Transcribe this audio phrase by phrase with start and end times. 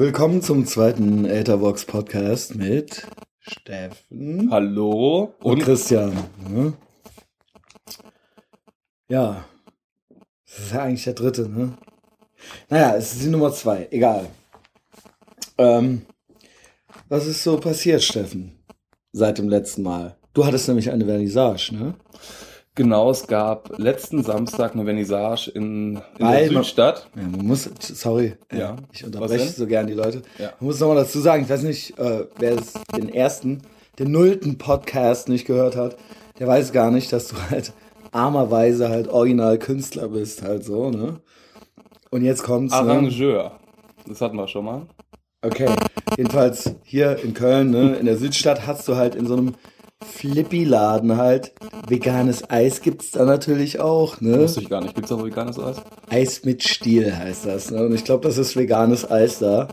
[0.00, 3.06] Willkommen zum zweiten Etherbox Podcast mit
[3.38, 6.16] Steffen Hallo und, Christian.
[6.48, 6.72] Ne?
[9.10, 9.44] Ja,
[10.46, 11.76] das ist ja eigentlich der dritte, ne?
[12.70, 14.30] Naja, es ist die Nummer zwei, egal.
[15.58, 16.06] Ähm,
[17.10, 18.58] was ist so passiert, Steffen,
[19.12, 20.16] seit dem letzten Mal?
[20.32, 21.94] Du hattest nämlich eine Vernissage, ne?
[22.76, 27.08] Genau, es gab letzten Samstag eine Vernissage in, in der Südstadt.
[27.16, 28.76] Ja, man muss, sorry, ja.
[28.92, 30.22] ich unterbreche so gern die Leute.
[30.38, 30.52] Ja.
[30.60, 33.62] Man muss nochmal dazu sagen, ich weiß nicht, äh, wer es, den ersten,
[33.98, 35.96] den nullten Podcast nicht gehört hat,
[36.38, 37.72] der weiß gar nicht, dass du halt
[38.12, 41.20] armerweise halt original Künstler bist, halt so, ne?
[42.10, 42.72] Und jetzt kommt's.
[42.72, 42.78] Ne?
[42.78, 43.44] Arrangeur.
[43.44, 43.50] Ne?
[44.06, 44.86] Das hatten wir schon mal.
[45.42, 45.68] Okay.
[46.16, 49.54] Jedenfalls hier in Köln, ne, in der Südstadt hast du halt in so einem
[50.02, 51.52] Flippy-Laden halt.
[51.88, 54.40] Veganes Eis gibt's da natürlich auch, ne?
[54.40, 54.94] Wusste ich gar nicht.
[54.94, 55.82] Gibt's auch veganes Eis?
[56.08, 57.84] Eis mit Stiel heißt das, ne?
[57.84, 59.68] Und ich glaube, das ist veganes Eis da.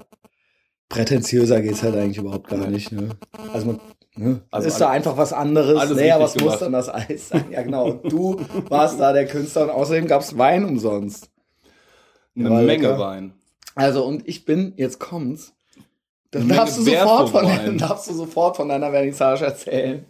[0.90, 3.10] Prätentiöser geht's halt eigentlich überhaupt gar nicht, ne?
[3.54, 3.80] Also man
[4.20, 4.42] Ne?
[4.50, 5.92] Also ist da einfach was anderes.
[5.92, 6.54] Naja, was gemacht.
[6.54, 7.46] muss dann das Eis sein?
[7.52, 7.92] Ja, genau.
[7.92, 11.30] Du warst da der Künstler und außerdem gab's Wein umsonst.
[12.36, 13.00] Eine Menge lecker.
[13.00, 13.34] Wein.
[13.76, 15.54] Also, und ich bin, jetzt kommt's.
[16.32, 20.06] Dann darfst du, sofort von, dann darfst du sofort von deiner Vernissage erzählen.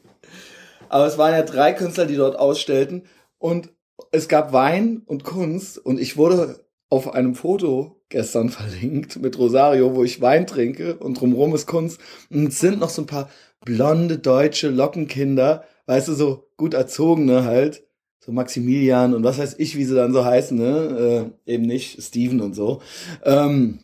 [0.89, 3.03] Aber es waren ja drei Künstler, die dort ausstellten.
[3.37, 3.69] Und
[4.11, 5.77] es gab Wein und Kunst.
[5.77, 10.97] Und ich wurde auf einem Foto gestern verlinkt mit Rosario, wo ich Wein trinke.
[10.97, 11.99] Und drumherum ist Kunst.
[12.29, 13.29] Und es sind noch so ein paar
[13.65, 17.83] blonde deutsche Lockenkinder, weißt du, so gut erzogene halt,
[18.19, 21.31] so Maximilian und was weiß ich, wie sie dann so heißen, ne?
[21.45, 22.81] Äh, eben nicht Steven und so.
[23.23, 23.79] Ähm,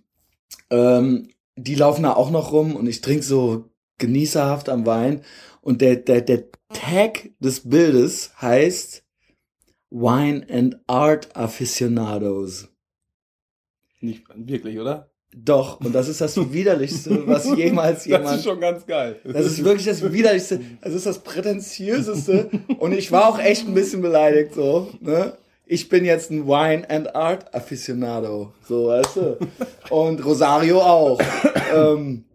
[0.70, 2.76] ähm, die laufen da auch noch rum.
[2.76, 5.22] Und ich trinke so genießerhaft am Wein
[5.64, 9.04] und der, der, der Tag des Bildes heißt
[9.90, 12.68] Wine and Art Aficionados.
[14.02, 15.10] Nicht wirklich, oder?
[15.36, 18.26] Doch, und das ist das widerlichste, was jemals jemand.
[18.30, 19.20] Das ist schon ganz geil.
[19.24, 22.50] Das ist wirklich das widerlichste, das ist das prätentiöseste.
[22.78, 25.38] Und ich war auch echt ein bisschen beleidigt, so, ne?
[25.66, 29.38] Ich bin jetzt ein Wine and Art Aficionado, so, weißt du?
[29.90, 31.20] Und Rosario auch.
[31.74, 32.26] ähm,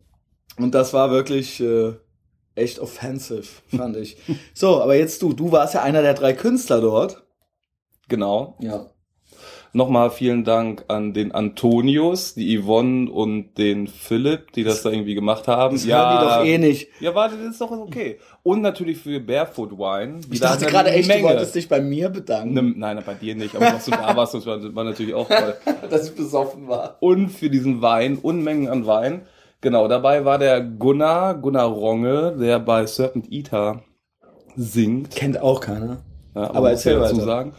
[0.57, 1.93] und das war wirklich, äh,
[2.59, 4.17] echt offensive, fand ich.
[4.55, 7.23] So, aber jetzt du, du warst ja einer der drei Künstler dort.
[8.09, 8.57] Genau.
[8.61, 8.91] Ja.
[9.75, 15.15] Nochmal vielen Dank an den Antonius, die Yvonne und den Philipp, die das da irgendwie
[15.15, 15.77] gemacht haben.
[15.77, 16.89] Das ja, die doch eh nicht.
[17.01, 18.19] Ja, warte, das ist doch okay.
[18.43, 20.21] Und natürlich für Barefoot Wine.
[20.31, 21.21] Ich dachte gerade echt, Menge.
[21.21, 22.55] du wolltest dich bei mir bedanken.
[22.55, 25.29] Ne, nein, bei dir nicht, aber dass du da warst, das war, war natürlich auch
[25.29, 25.55] toll.
[25.91, 26.97] dass ich besoffen war.
[27.01, 29.27] Und für diesen Wein, Unmengen an Wein.
[29.61, 33.83] Genau, dabei war der Gunnar, Gunnar Ronge, der bei Serpent Eater
[34.57, 35.11] singt.
[35.11, 35.99] Kennt auch keiner.
[36.35, 37.55] Ja, aber, erzähl dazu sagen.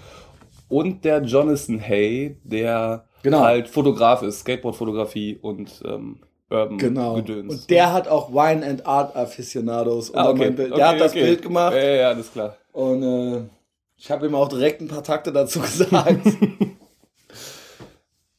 [0.70, 3.42] Und der Jonathan Hay, der genau.
[3.42, 7.16] halt Fotograf ist, Skateboard-Fotografie und ähm, Urban genau.
[7.16, 7.54] Gedöns.
[7.54, 10.14] Und der hat auch Wine and Art Aficionados.
[10.14, 10.52] Ah, okay.
[10.52, 11.24] Der okay, hat das okay.
[11.24, 11.74] Bild gemacht.
[11.74, 12.56] Ja, ja, alles klar.
[12.72, 13.42] Und äh,
[13.98, 16.22] ich habe ihm auch direkt ein paar Takte dazu gesagt.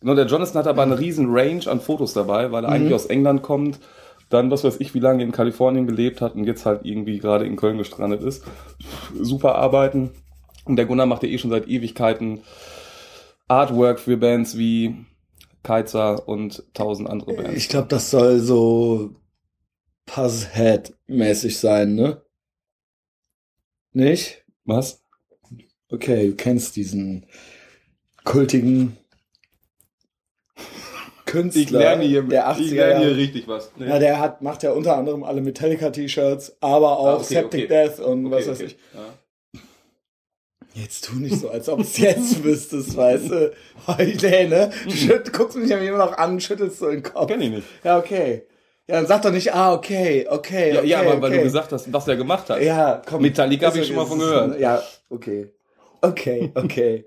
[0.00, 2.76] Genau, der Jonathan hat aber eine riesen Range an Fotos dabei, weil er mhm.
[2.76, 3.80] eigentlich aus England kommt,
[4.30, 7.44] dann was weiß ich, wie lange in Kalifornien gelebt hat und jetzt halt irgendwie gerade
[7.44, 8.44] in Köln gestrandet ist.
[9.18, 10.10] Super arbeiten.
[10.64, 12.42] Und der Gunnar macht ja eh schon seit Ewigkeiten
[13.48, 14.94] Artwork für Bands wie
[15.62, 17.56] Kaiser und tausend andere Bands.
[17.56, 19.16] Ich glaube, das soll so
[20.06, 22.22] Puzzhead-mäßig sein, ne?
[23.92, 24.44] Nicht?
[24.64, 25.02] Was?
[25.90, 27.26] Okay, du kennst diesen
[28.24, 28.96] kultigen
[31.30, 33.70] Künstler ich lerne hier, der 80er ich lerne hier richtig was.
[33.76, 33.86] Nee.
[33.88, 37.66] Ja, der hat, macht ja unter anderem alle Metallica-T-Shirts, aber auch ah, okay, Septic okay.
[37.68, 38.76] Death und okay, was weiß ich.
[38.94, 39.60] Ja.
[40.74, 43.52] Jetzt tu nicht so, als ob es jetzt wüsstest, weißt du.
[43.86, 44.70] Heute, ne?
[44.84, 47.28] Du schütt, guckst mich ja immer noch an, schüttelst so den Kopf.
[47.28, 47.66] Kenn ich nicht.
[47.84, 48.42] Ja, okay.
[48.88, 50.88] Ja, dann sag doch nicht, ah, okay, okay, ja, okay.
[50.88, 52.60] Ja, aber weil du gesagt hast, was er gemacht hat.
[52.60, 53.22] Ja, komm.
[53.22, 54.58] Metallica habe ich schon mal von gehört.
[54.58, 55.48] Ja, okay.
[56.00, 57.06] Okay, okay.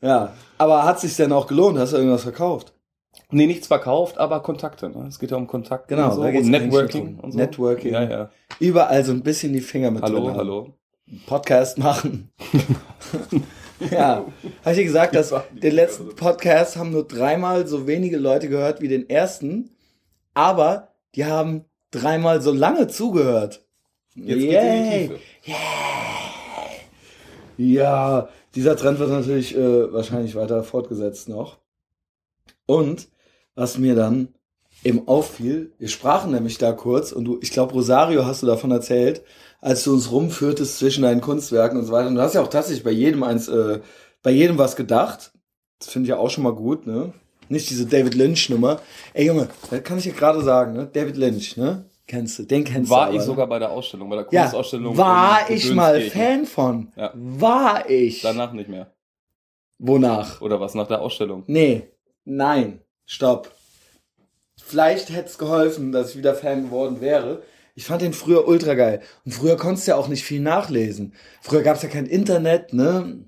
[0.00, 1.78] ja, aber hat sich denn auch gelohnt?
[1.78, 2.74] Hast du irgendwas verkauft?
[3.32, 4.88] Nee, nichts verkauft, aber Kontakte.
[4.90, 5.06] Ne?
[5.08, 6.22] Es geht ja um Kontakte genau, und, so.
[6.22, 7.38] und Networking und so.
[7.38, 7.92] Networking.
[7.92, 8.30] Ja, ja.
[8.58, 10.36] Überall so ein bisschen die Finger mit hallo, drin.
[10.36, 10.74] Hallo, hallo.
[11.26, 12.30] Podcast machen.
[13.90, 14.24] ja,
[14.64, 18.80] habe ich dir gesagt, dass den letzten Podcast haben nur dreimal so wenige Leute gehört
[18.80, 19.70] wie den ersten,
[20.34, 23.64] aber die haben dreimal so lange zugehört.
[24.14, 25.08] Jetzt Yay.
[25.08, 25.56] geht's Yeah.
[27.56, 31.58] Ja, dieser Trend wird natürlich äh, wahrscheinlich weiter fortgesetzt noch.
[32.66, 33.08] Und
[33.54, 34.28] was mir dann
[34.84, 38.70] eben auffiel, wir sprachen nämlich da kurz und du, ich glaube, Rosario hast du davon
[38.70, 39.22] erzählt,
[39.60, 42.08] als du uns rumführtest zwischen deinen Kunstwerken und so weiter.
[42.08, 43.80] Und du hast ja auch tatsächlich bei jedem eins, äh,
[44.22, 45.32] bei jedem was gedacht.
[45.78, 47.12] Das finde ich ja auch schon mal gut, ne?
[47.48, 48.80] Nicht diese David Lynch-Nummer.
[49.12, 50.88] Ey Junge, das kann ich dir gerade sagen, ne?
[50.90, 51.84] David Lynch, ne?
[52.06, 53.12] Kennst du, den kennst war du.
[53.12, 54.94] War ich sogar bei der Ausstellung, bei der Kunstausstellung.
[54.94, 56.88] Ja, war ich mal Fan von.
[56.96, 57.12] Ja.
[57.14, 58.22] War ich.
[58.22, 58.92] Danach nicht mehr.
[59.78, 60.40] Wonach?
[60.40, 61.44] Oder was, nach der Ausstellung?
[61.46, 61.88] Nee,
[62.24, 62.80] nein,
[63.10, 63.50] stopp.
[64.56, 67.42] Vielleicht hätte es geholfen, dass ich wieder Fan geworden wäre.
[67.74, 69.02] Ich fand den früher ultra geil.
[69.24, 71.14] Und früher konntest du ja auch nicht viel nachlesen.
[71.42, 73.24] Früher gab es ja kein Internet, ne?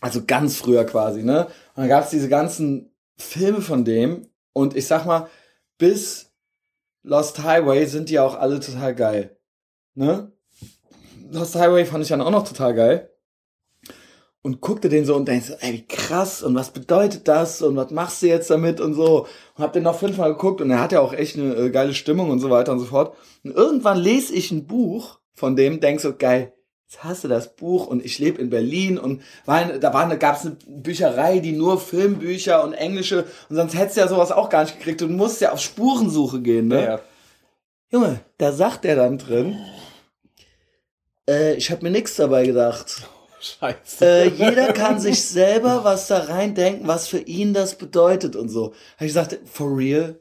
[0.00, 1.46] Also ganz früher quasi, ne?
[1.46, 4.28] Und dann gab es diese ganzen Filme von dem.
[4.52, 5.28] Und ich sag mal,
[5.78, 6.32] bis
[7.02, 9.36] Lost Highway sind die auch alle total geil.
[9.94, 10.30] Ne?
[11.30, 13.10] Lost Highway fand ich dann auch noch total geil.
[14.46, 17.90] Und guckte den so und denkst, ey, wie krass und was bedeutet das und was
[17.90, 19.26] machst du jetzt damit und so.
[19.56, 21.94] Und hab den noch fünfmal geguckt und er hat ja auch echt eine äh, geile
[21.94, 23.16] Stimmung und so weiter und so fort.
[23.42, 26.52] Und irgendwann lese ich ein Buch von dem, denk so, geil,
[26.86, 30.18] jetzt hast du das Buch und ich lebe in Berlin und war, da war eine,
[30.18, 34.50] gab's eine Bücherei, die nur Filmbücher und englische und sonst hättest du ja sowas auch
[34.50, 35.00] gar nicht gekriegt.
[35.00, 36.84] Du musst ja auf Spurensuche gehen, ne?
[36.84, 37.00] Ja.
[37.90, 39.56] Junge, da sagt er dann drin,
[41.28, 43.08] äh, ich habe mir nichts dabei gedacht.
[43.44, 44.04] Scheiße.
[44.04, 48.48] Äh, jeder kann sich selber was da rein denken, was für ihn das bedeutet und
[48.48, 48.74] so.
[48.94, 50.20] Hab ich gesagt, for real?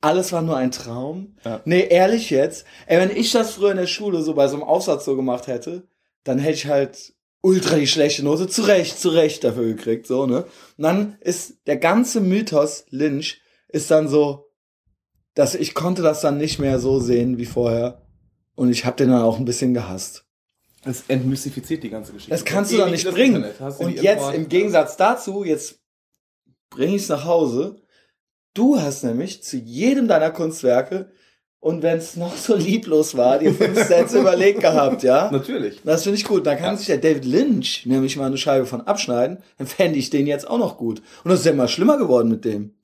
[0.00, 1.36] Alles war nur ein Traum?
[1.44, 1.60] Ja.
[1.64, 2.64] Nee, ehrlich jetzt.
[2.86, 5.46] Ey, wenn ich das früher in der Schule so bei so einem Aufsatz so gemacht
[5.46, 5.88] hätte,
[6.24, 10.44] dann hätte ich halt ultra die schlechte Note zurecht, zurecht dafür gekriegt, so, ne?
[10.76, 14.50] Und dann ist der ganze Mythos Lynch ist dann so,
[15.34, 18.02] dass ich konnte das dann nicht mehr so sehen wie vorher.
[18.54, 20.25] Und ich habe den dann auch ein bisschen gehasst.
[20.86, 22.30] Es entmystifiziert die ganze Geschichte.
[22.30, 23.44] Das kannst du doch nicht bringen.
[23.78, 25.80] Und jetzt im Gegensatz dazu, jetzt
[26.70, 27.76] bringe ich es nach Hause.
[28.54, 31.10] Du hast nämlich zu jedem deiner Kunstwerke
[31.66, 35.30] und wenn es noch so lieblos war, die fünf Sätze überlegt gehabt, ja?
[35.32, 35.80] Natürlich.
[35.84, 36.46] Das finde ich gut.
[36.46, 36.76] Da kann ja.
[36.76, 39.38] sich der David Lynch nämlich mal eine Scheibe von abschneiden.
[39.58, 41.02] Dann fände ich den jetzt auch noch gut.
[41.24, 42.74] Und das ist ja immer schlimmer geworden mit dem.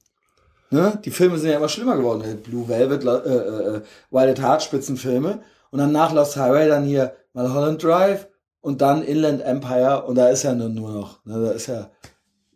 [0.70, 0.98] Ne?
[1.04, 2.24] Die Filme sind ja immer schlimmer geworden.
[2.42, 5.42] Blue Velvet, äh, äh, Wild at Heart, Spitzenfilme.
[5.70, 8.28] Und dann nach Lost Highway dann hier Mulholland Drive
[8.60, 11.90] und dann Inland Empire und da ist ja nur, nur noch, ne, da ist ja,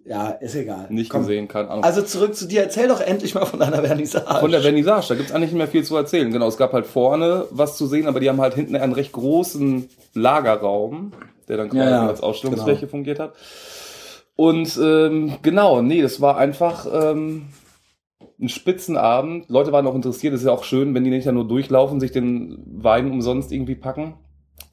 [0.05, 0.87] ja, ist egal.
[0.89, 1.23] Nicht Komm.
[1.23, 1.83] gesehen, keine Ahnung.
[1.83, 4.41] Also zurück zu dir, erzähl doch endlich mal von deiner Vernissage.
[4.41, 6.31] Von der Vernissage, da gibt's eigentlich nicht mehr viel zu erzählen.
[6.31, 9.13] Genau, es gab halt vorne was zu sehen, aber die haben halt hinten einen recht
[9.13, 11.13] großen Lagerraum,
[11.49, 12.91] der dann quasi ja, ja, als Ausstellungsfläche genau.
[12.91, 13.35] fungiert hat.
[14.37, 17.47] Und ähm, genau, nee, das war einfach ähm,
[18.41, 19.49] ein Spitzenabend.
[19.49, 20.35] Leute waren auch interessiert.
[20.35, 23.51] Es ist ja auch schön, wenn die nicht ja nur durchlaufen, sich den Wein umsonst
[23.51, 24.15] irgendwie packen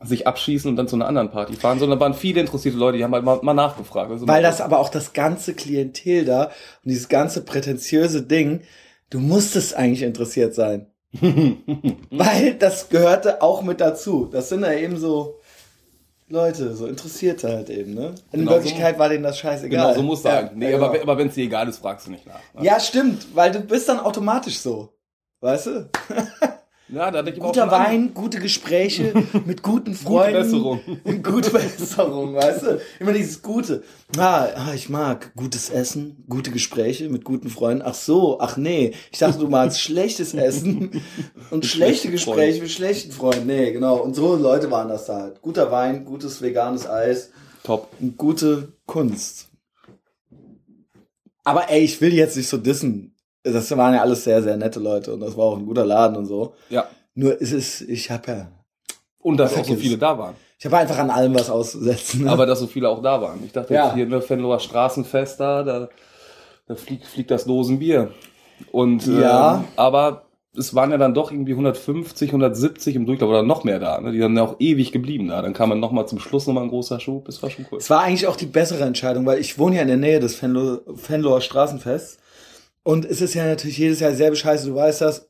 [0.03, 3.03] sich abschießen und dann zu einer anderen Party fahren, sondern waren viele interessierte Leute, die
[3.03, 4.11] haben halt mal, mal nachgefragt.
[4.11, 8.61] Also Weil das aber auch das ganze Klientel da und dieses ganze prätentiöse Ding,
[9.09, 10.87] du musstest eigentlich interessiert sein.
[12.09, 14.27] Weil das gehörte auch mit dazu.
[14.31, 15.39] Das sind ja eben so
[16.27, 18.15] Leute, so Interessierte halt eben, ne?
[18.31, 19.93] In genau Wirklichkeit so, war denen das scheißegal.
[19.93, 20.45] Genau, so muss sein.
[20.45, 21.03] Ja, nee, ja, aber, genau.
[21.03, 22.39] aber wenn es dir egal ist, fragst du nicht nach.
[22.55, 22.65] Ne?
[22.65, 24.93] Ja, stimmt, weil du bist dann automatisch so.
[25.41, 25.89] Weißt du?
[26.93, 28.13] Ja, da Guter Wein, an.
[28.13, 29.13] gute Gespräche
[29.45, 30.51] mit guten Freunden.
[30.51, 31.23] Gute Besserung.
[31.23, 32.81] gute Besserung, weißt du?
[32.99, 33.83] Immer dieses Gute.
[34.15, 37.81] Ah, ah, ich mag gutes Essen, gute Gespräche mit guten Freunden.
[37.83, 38.93] Ach so, ach nee.
[39.11, 41.01] Ich dachte, du magst schlechtes Essen
[41.49, 43.47] und schlechte Gespräche mit schlechten Freunden.
[43.47, 43.95] Nee, genau.
[43.95, 45.41] Und so Leute waren das da halt.
[45.41, 47.31] Guter Wein, gutes veganes Eis.
[47.63, 47.89] Top.
[47.99, 49.47] Und gute Kunst.
[51.43, 53.12] Aber ey, ich will jetzt nicht so dissen
[53.43, 56.15] das waren ja alles sehr, sehr nette Leute und das war auch ein guter Laden
[56.15, 56.53] und so.
[56.69, 56.87] Ja.
[57.15, 58.47] Nur ist es, ich habe ja.
[59.19, 60.35] Und dass auch so viele da waren.
[60.59, 62.23] Ich habe einfach an allem was auszusetzen.
[62.23, 62.31] Ne?
[62.31, 63.43] Aber dass so viele auch da waren.
[63.45, 63.93] Ich dachte ja.
[63.93, 65.89] hier in der Fenloher Straßenfest da, da,
[66.67, 68.11] da fliegt, fliegt das Dosenbier.
[68.71, 69.55] Und ja.
[69.55, 70.23] Ähm, aber
[70.55, 73.99] es waren ja dann doch irgendwie 150, 170 im Durchlauf oder noch mehr da.
[73.99, 74.11] Ne?
[74.11, 75.41] Die sind ja auch ewig geblieben da.
[75.41, 77.25] Dann kam man nochmal zum Schluss nochmal ein großer Schub.
[77.25, 77.79] Das war schon cool.
[77.79, 80.35] Es war eigentlich auch die bessere Entscheidung, weil ich wohne ja in der Nähe des
[80.35, 82.19] Fenloher Straßenfests.
[82.83, 85.29] Und es ist ja natürlich jedes Jahr sehr scheiße, du weißt das.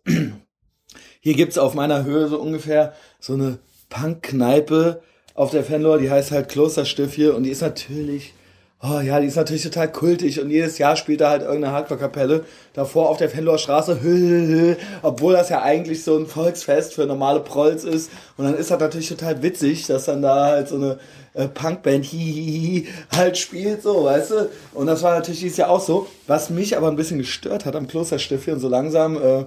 [1.21, 5.01] Hier gibt's auf meiner Höhe so ungefähr so eine Punk-Kneipe
[5.35, 7.35] auf der Fenlor, die heißt halt Klosterstift hier.
[7.35, 8.33] Und die ist natürlich,
[8.81, 10.41] oh ja, die ist natürlich total kultig.
[10.41, 12.43] Und jedes Jahr spielt da halt irgendeine Hardcore-Kapelle
[12.73, 17.83] davor auf der Fenloer Straße, obwohl das ja eigentlich so ein Volksfest für normale Prolls
[17.83, 18.11] ist.
[18.35, 20.99] Und dann ist das natürlich total witzig, dass dann da halt so eine
[21.33, 24.49] äh, Punkband hihihi halt spielt, so, weißt du?
[24.73, 26.07] Und das war natürlich dieses Jahr auch so.
[26.27, 29.45] Was mich aber ein bisschen gestört hat am Klosterstift hier und so langsam äh,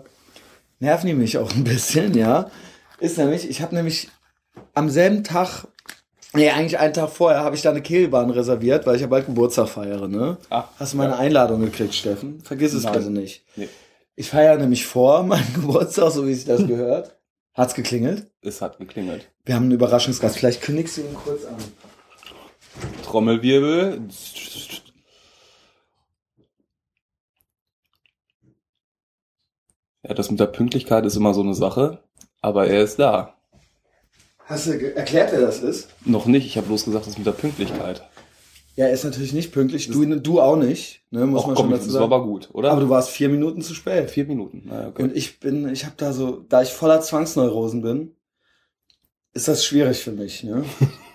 [0.80, 2.50] nerven die mich auch ein bisschen, ja.
[2.98, 4.08] Ist nämlich, ich habe nämlich
[4.74, 5.66] am selben Tag,
[6.32, 9.26] nee, eigentlich einen Tag vorher, habe ich da eine Kehlbahn reserviert, weil ich ja bald
[9.26, 10.38] Geburtstag feiere, ne?
[10.50, 11.18] Ach, Hast du meine ja.
[11.18, 12.40] Einladung gekriegt, Steffen?
[12.40, 12.92] Vergiss es Nein.
[12.94, 13.44] bitte nicht.
[13.56, 13.68] Nee.
[14.16, 17.15] Ich feiere nämlich vor meinem Geburtstag, so wie sich das gehört.
[17.56, 18.30] Hat's geklingelt?
[18.42, 19.30] Es hat geklingelt.
[19.46, 20.36] Wir haben einen Überraschungsgast.
[20.36, 21.56] Vielleicht kündigst du ihn kurz an.
[23.02, 24.08] Trommelwirbel.
[30.02, 32.02] Ja, das mit der Pünktlichkeit ist immer so eine Sache,
[32.42, 33.38] aber er ist da.
[34.44, 35.88] Hast du erklärt, wer das ist?
[36.04, 38.06] Noch nicht, ich habe bloß gesagt, das mit der Pünktlichkeit.
[38.76, 41.64] Ja, er ist natürlich nicht pünktlich, du, du auch nicht, ne, muss Och, man komm,
[41.64, 42.10] schon dazu das sagen.
[42.10, 42.72] war aber gut, oder?
[42.72, 44.10] Aber du warst vier Minuten zu spät.
[44.10, 44.64] vier Minuten.
[44.66, 45.02] Naja, okay.
[45.02, 48.14] Und ich bin, ich habe da so, da ich voller Zwangsneurosen bin,
[49.32, 50.44] ist das schwierig für mich.
[50.44, 50.64] Ne?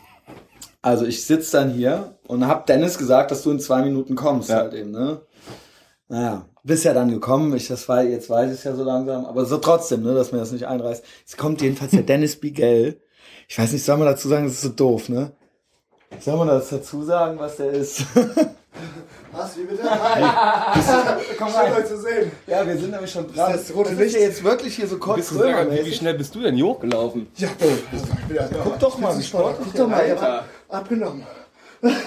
[0.81, 4.49] also ich sitz dann hier und hab Dennis gesagt, dass du in zwei Minuten kommst
[4.49, 4.57] Ja.
[4.57, 4.89] halt eben.
[4.91, 5.21] Ne?
[6.07, 7.55] Naja, bist ja dann gekommen.
[7.55, 10.31] Ich das war, jetzt weiß ich es ja so langsam, aber so trotzdem, ne, dass
[10.31, 11.03] mir das nicht einreißt.
[11.21, 13.01] Jetzt kommt jedenfalls der Dennis Bigel.
[13.47, 15.33] Ich weiß nicht, soll man dazu sagen, das ist so doof, ne?
[16.19, 18.03] Soll man das dazu sagen, was der ist?
[19.33, 19.83] Was, wie bitte?
[19.89, 20.21] Hi.
[21.37, 22.31] Komm Schön, euch zu sehen.
[22.47, 23.53] Ja, wir sind nämlich schon dran.
[23.53, 24.15] das das rote ist Licht?
[24.15, 27.27] ja jetzt wirklich hier so kurz sagen, wie, wie schnell bist du denn hier hochgelaufen?
[27.37, 31.25] Ja, ich bin ja Guck doch mal, wie sportlich Guck doch mal, hab abgenommen.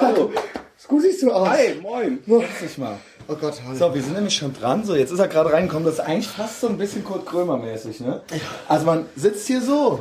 [0.00, 0.30] Hallo.
[0.88, 1.48] Gut siehst du aus.
[1.48, 2.18] Hi, moin.
[2.60, 2.98] Dich mal.
[3.26, 3.78] Oh Gott, hallo.
[3.78, 4.84] So, wir sind nämlich schon dran.
[4.84, 5.86] So, jetzt ist er gerade reingekommen.
[5.86, 8.20] Das ist eigentlich fast so ein bisschen Kurt Krömer-mäßig, ne?
[8.68, 10.00] Also man sitzt hier so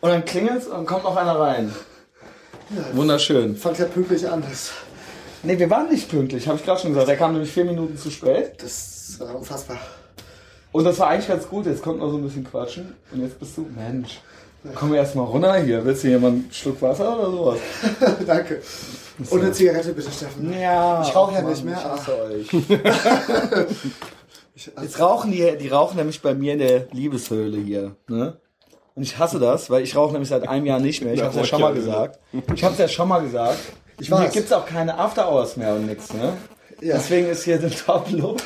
[0.00, 1.74] und dann klingelt's und kommt noch einer rein.
[2.92, 3.56] Wunderschön.
[3.56, 4.42] Fangt ja pünktlich an.
[4.48, 4.72] Das,
[5.44, 7.08] Nee, wir waren nicht pünktlich, habe ich gerade schon gesagt.
[7.08, 8.54] Er kam nämlich vier Minuten zu spät.
[8.62, 9.78] das war unfassbar.
[10.72, 11.66] Und das war eigentlich ganz gut.
[11.66, 12.94] Jetzt kommt noch so ein bisschen quatschen.
[13.12, 14.20] Und jetzt bist du, Mensch,
[14.74, 15.84] komm erst mal runter hier.
[15.84, 17.58] Willst du hier mal einen Schluck Wasser oder sowas?
[18.26, 18.62] Danke.
[19.30, 20.52] Und eine Zigarette bitte, Steffen.
[20.58, 21.02] Ja.
[21.06, 22.48] Ich rauche ja Mann, nicht mehr, Ich hasse euch.
[24.82, 28.38] Jetzt rauchen die, die rauchen nämlich bei mir in der Liebeshöhle hier, ne?
[28.94, 31.14] Und ich hasse das, weil ich rauche nämlich seit einem Jahr nicht mehr.
[31.14, 31.80] Ich hab's ja schon mal okay.
[31.80, 32.18] gesagt.
[32.54, 33.58] Ich hab's ja schon mal gesagt.
[33.98, 34.32] Ich Und Hier weiß.
[34.32, 36.36] gibt's auch keine After Hours mehr und nix, ne?
[36.80, 36.96] Ja.
[36.96, 38.44] Deswegen ist hier eine Top-Luft.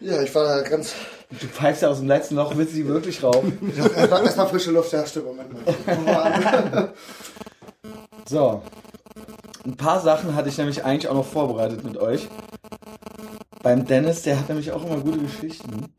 [0.00, 0.94] Ja, ich war da ganz.
[1.30, 3.72] Du pfeifst ja aus dem letzten Loch, willst du die wirklich rauchen?
[3.96, 5.26] Erstmal erstmal frische Luft, ja, stimmt.
[5.26, 6.92] Moment mal.
[8.28, 8.62] So.
[9.64, 12.28] Ein paar Sachen hatte ich nämlich eigentlich auch noch vorbereitet mit euch.
[13.62, 15.94] Beim Dennis, der hat nämlich auch immer gute Geschichten.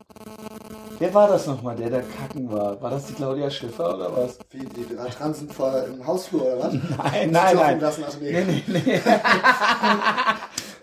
[1.00, 2.80] Wer war das nochmal, der da kacken war?
[2.82, 4.36] War das die Claudia Schiffer oder was?
[4.50, 6.72] Wie, die drei Transen vor im Hausflur oder was?
[7.12, 7.80] Nein, nein, nein.
[7.80, 8.32] Lassen, also nee.
[8.32, 9.00] Nee, nee, nee.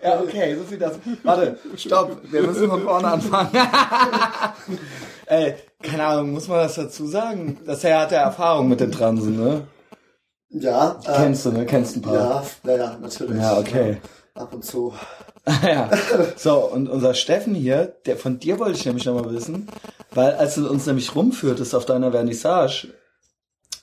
[0.02, 1.00] ja, okay, so viel dazu.
[1.22, 3.50] Warte, stopp, wir müssen von vorne anfangen.
[5.26, 7.58] Ey, keine Ahnung, muss man das dazu sagen?
[7.66, 9.66] Das er hat ja Erfahrung mit den Transen, ne?
[10.48, 11.66] Ja, äh, Kennst du, ne?
[11.66, 12.14] Kennst ein paar.
[12.14, 13.36] Ja, naja, natürlich.
[13.42, 13.98] Ja, okay.
[14.36, 14.94] Ab und zu.
[15.62, 15.90] ja.
[16.36, 19.68] So, und unser Steffen hier, der von dir wollte ich nämlich nochmal wissen,
[20.12, 22.88] weil als du uns nämlich rumführtest auf deiner Vernissage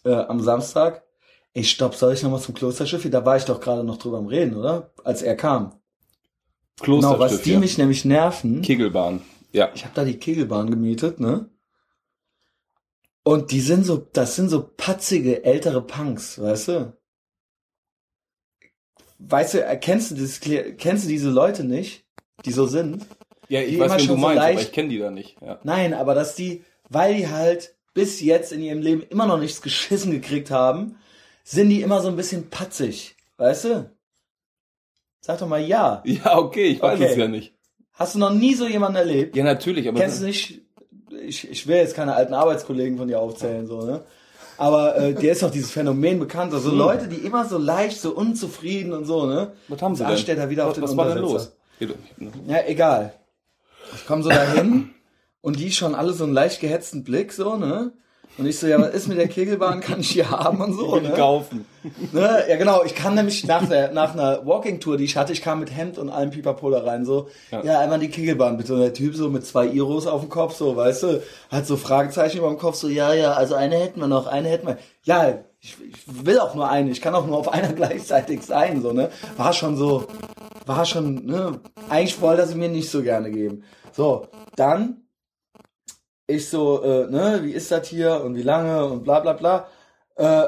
[0.03, 1.03] äh, am Samstag,
[1.53, 3.09] ich stopp, soll ich nochmal zum Klosterschiff?
[3.09, 4.91] Da war ich doch gerade noch drüber am Reden, oder?
[5.03, 5.73] Als er kam.
[6.81, 7.59] Genau, was die ja.
[7.59, 9.21] mich nämlich nerven, Kegelbahn.
[9.51, 9.69] Ja.
[9.75, 11.49] ich habe da die Kegelbahn gemietet, ne?
[13.23, 16.97] Und die sind so, das sind so patzige ältere Punks, weißt du?
[19.29, 22.05] Weißt du, kennst du, das, kennst du diese Leute nicht,
[22.45, 23.05] die so sind?
[23.49, 25.37] Ja, ich weiß, wen du schon so meinst, aber leicht- ich kenne die da nicht.
[25.41, 25.59] Ja.
[25.63, 29.61] Nein, aber dass die, weil die halt bis jetzt in ihrem Leben immer noch nichts
[29.61, 30.95] geschissen gekriegt haben,
[31.43, 33.15] sind die immer so ein bisschen patzig.
[33.37, 33.89] Weißt du?
[35.21, 36.01] Sag doch mal ja.
[36.05, 37.09] ja, okay, ich weiß Okay.
[37.11, 37.53] es ja nicht.
[37.93, 39.35] Hast du noch nie so jemanden erlebt?
[39.35, 40.61] Ja, natürlich, aber Kennst du nicht,
[41.21, 44.03] ich, ich will jetzt keine alten Arbeitskollegen von dir aufzählen, so, ne?
[44.63, 46.53] Aber äh, dir ist doch dieses Phänomen bekannt.
[46.53, 49.51] Also Leute, die immer so leicht, so unzufrieden und so, ne?
[49.67, 50.13] was haben sie denn?
[50.13, 51.51] anstellt er wieder auf was, den was war denn los?
[51.81, 52.31] Ne?
[52.47, 53.13] Ja, egal.
[53.93, 54.91] Ich komme so dahin
[55.41, 57.91] und die schon alle so einen leicht gehetzten Blick, so, ne?
[58.37, 59.79] Und ich so, ja, was ist mit der Kegelbahn?
[59.79, 61.11] Kann ich hier haben und so, ne?
[61.11, 61.65] kaufen.
[62.11, 62.43] ne?
[62.49, 62.83] Ja, genau.
[62.83, 65.99] Ich kam nämlich nach, der, nach einer Walking-Tour, die ich hatte, ich kam mit Hemd
[65.99, 67.63] und allem Pipapo da rein, so, ja.
[67.63, 67.79] Ja.
[67.79, 68.73] einmal die Kegelbahn bitte.
[68.73, 71.77] Und der Typ so mit zwei Iros auf dem Kopf, so, weißt du, hat so
[71.77, 74.77] Fragezeichen über dem Kopf, so, ja, ja, also eine hätten wir noch, eine hätten wir.
[75.03, 78.81] Ja, ich, ich will auch nur eine, ich kann auch nur auf einer gleichzeitig sein,
[78.81, 79.09] so, ne?
[79.37, 80.07] War schon so,
[80.65, 81.59] war schon, ne?
[81.87, 83.63] Eigentlich wollte er sie mir nicht so gerne geben.
[83.91, 85.02] So, dann
[86.35, 89.67] ich so, äh, ne, wie ist das hier und wie lange und bla bla bla.
[90.15, 90.47] Äh,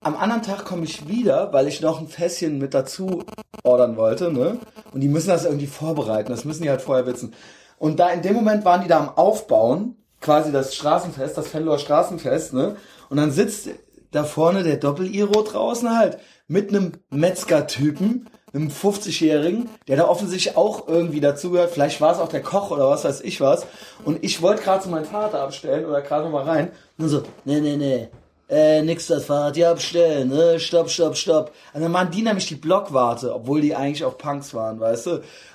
[0.00, 3.24] am anderen Tag komme ich wieder, weil ich noch ein Fässchen mit dazu
[3.62, 4.58] ordern wollte, ne?
[4.92, 7.34] Und die müssen das irgendwie vorbereiten, das müssen die halt vorher wissen.
[7.78, 11.78] Und da in dem Moment waren die da am Aufbauen, quasi das Straßenfest, das Fenloer
[11.78, 12.76] Straßenfest, ne?
[13.10, 13.68] Und dann sitzt
[14.10, 16.18] da vorne der Doppel-Iro draußen halt
[16.48, 21.70] mit einem Metzger-Typen, einem 50-Jährigen, der da offensichtlich auch irgendwie dazugehört.
[21.70, 23.66] Vielleicht war es auch der Koch oder was weiß ich was.
[24.04, 26.68] Und ich wollte gerade so meinen Vater abstellen oder gerade noch mal rein.
[26.68, 28.08] Und dann so, nee, nee, nee.
[28.48, 30.58] Äh, nix das Fahrrad hier abstellen, ne?
[30.58, 31.52] Stopp, stopp, stopp.
[31.72, 35.10] Und dann waren die nämlich die Blockwarte, obwohl die eigentlich auch Punks waren, weißt du?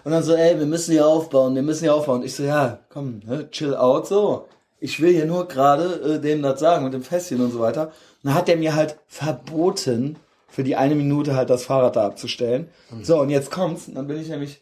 [0.05, 2.21] Und dann so, ey, wir müssen hier aufbauen, wir müssen hier aufbauen.
[2.21, 4.47] Und ich so, ja, komm, ne, chill out, so.
[4.79, 7.87] Ich will hier nur gerade äh, dem das sagen mit dem Fässchen und so weiter.
[7.87, 7.91] Und
[8.29, 10.15] dann hat der mir halt verboten,
[10.55, 12.69] für die eine Minute halt das Fahrrad da abzustellen.
[13.01, 13.87] So, und jetzt kommt's.
[13.87, 14.61] Und dann bin ich nämlich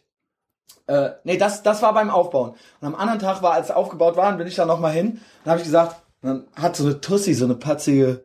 [0.86, 2.50] Äh, nee, das, das war beim Aufbauen.
[2.80, 5.20] Und am anderen Tag war, als es aufgebaut war, bin ich da nochmal hin.
[5.44, 8.24] Dann habe ich gesagt, dann hat so eine Tussi, so eine patzige,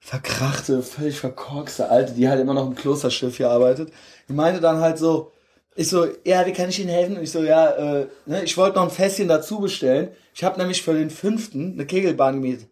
[0.00, 3.90] verkrachte, völlig verkorkste Alte, die halt immer noch im Klosterschiff hier arbeitet.
[4.28, 5.32] Die meinte dann halt so,
[5.76, 7.16] ich so, ja, wie kann ich Ihnen helfen?
[7.16, 10.08] Und ich so, ja, äh, ne, ich wollte noch ein Fässchen dazu bestellen.
[10.34, 12.68] Ich habe nämlich für den fünften eine Kegelbahn gemietet.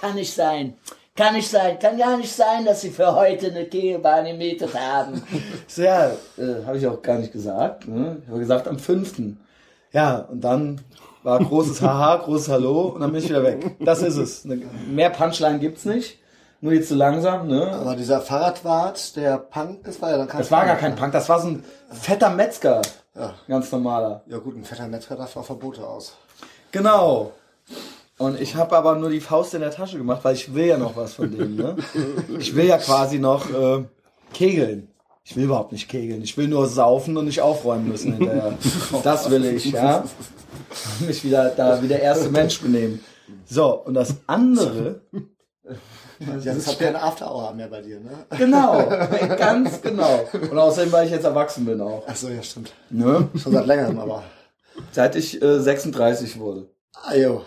[0.00, 0.76] Kann nicht sein.
[1.16, 1.78] Kann nicht sein.
[1.78, 5.22] Kann ja nicht sein, dass Sie für heute eine Kegelbahn gemietet haben.
[5.66, 7.88] so, ja, äh, habe ich auch gar nicht gesagt.
[7.88, 8.18] Ne?
[8.22, 9.40] Ich habe gesagt, am fünften.
[9.92, 10.82] Ja, und dann
[11.22, 13.76] war großes Haha, großes Hallo und dann bin ich wieder weg.
[13.80, 14.44] Das ist es.
[14.44, 16.18] Mehr Punchline gibt's nicht.
[16.60, 17.66] Nur jetzt zu so langsam, ne?
[17.66, 21.12] Aber dieser Fahrradwart, der Punk, das war ja dann kein Das war gar kein Punk,
[21.12, 22.82] das war so ein fetter Metzger.
[23.14, 23.34] Ja.
[23.48, 24.22] Ganz normaler.
[24.26, 26.14] Ja gut, ein fetter Metzger darf auch Verbote aus.
[26.72, 27.32] Genau.
[28.18, 30.78] Und ich habe aber nur die Faust in der Tasche gemacht, weil ich will ja
[30.78, 31.76] noch was von dem, ne?
[32.38, 33.84] Ich will ja quasi noch äh,
[34.32, 34.88] kegeln.
[35.24, 36.22] Ich will überhaupt nicht kegeln.
[36.22, 38.54] Ich will nur saufen und nicht aufräumen müssen hinterher.
[39.02, 40.04] Das will ich, ja.
[41.00, 43.04] Mich wieder da wie der erste Mensch benehmen.
[43.44, 45.00] So, und das andere
[46.18, 48.10] ja, das hat keine After Hour mehr bei dir, ne?
[48.38, 48.88] Genau,
[49.36, 50.26] ganz genau.
[50.32, 52.04] Und außerdem, weil ich jetzt erwachsen bin auch.
[52.06, 52.72] Ach so, ja, stimmt.
[52.90, 53.28] Ne?
[53.36, 54.22] Schon seit längerem, aber.
[54.92, 56.68] Seit ich äh, 36 wurde.
[56.94, 57.42] Ah, jo.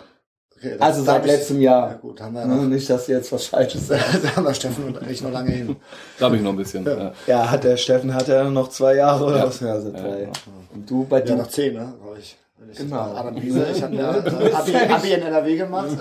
[0.62, 1.88] Okay, also seit letztem ich, Jahr.
[1.88, 3.96] Ja, gut, haben wir ne, Nicht, dass jetzt was Falsches da
[4.36, 5.76] haben wir Steffen und ich noch lange hin.
[6.18, 6.84] Da habe ich noch ein bisschen.
[6.84, 7.12] Ja.
[7.26, 9.60] ja, hat der Steffen hat er noch zwei Jahre oder was?
[9.60, 10.28] Ja, seit drei.
[10.74, 11.30] Und du bei dir?
[11.30, 11.94] Ja, noch zehn, ne?
[12.02, 12.36] Glaube ich.
[12.76, 13.14] Genau.
[13.14, 14.10] Adam Riese, ich habe ja
[14.58, 15.88] Abi, Abi in NRW gemacht.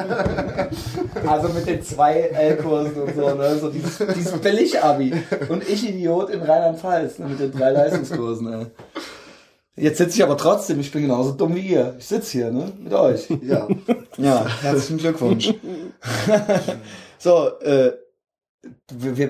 [1.25, 3.57] Also mit den zwei L-Kursen und so, ne?
[3.57, 5.13] So dieses, dieses Billig-Abi.
[5.47, 7.27] Und ich Idiot in Rheinland-Pfalz, ne?
[7.27, 8.65] Mit den drei Leistungskursen, ey.
[9.79, 11.95] Jetzt sitze ich aber trotzdem, ich bin genauso dumm wie ihr.
[11.97, 12.71] Ich sitze hier, ne?
[12.77, 13.27] Mit euch.
[13.41, 13.67] Ja.
[14.17, 15.53] Ja, herzlichen Glückwunsch.
[17.17, 17.93] so, äh,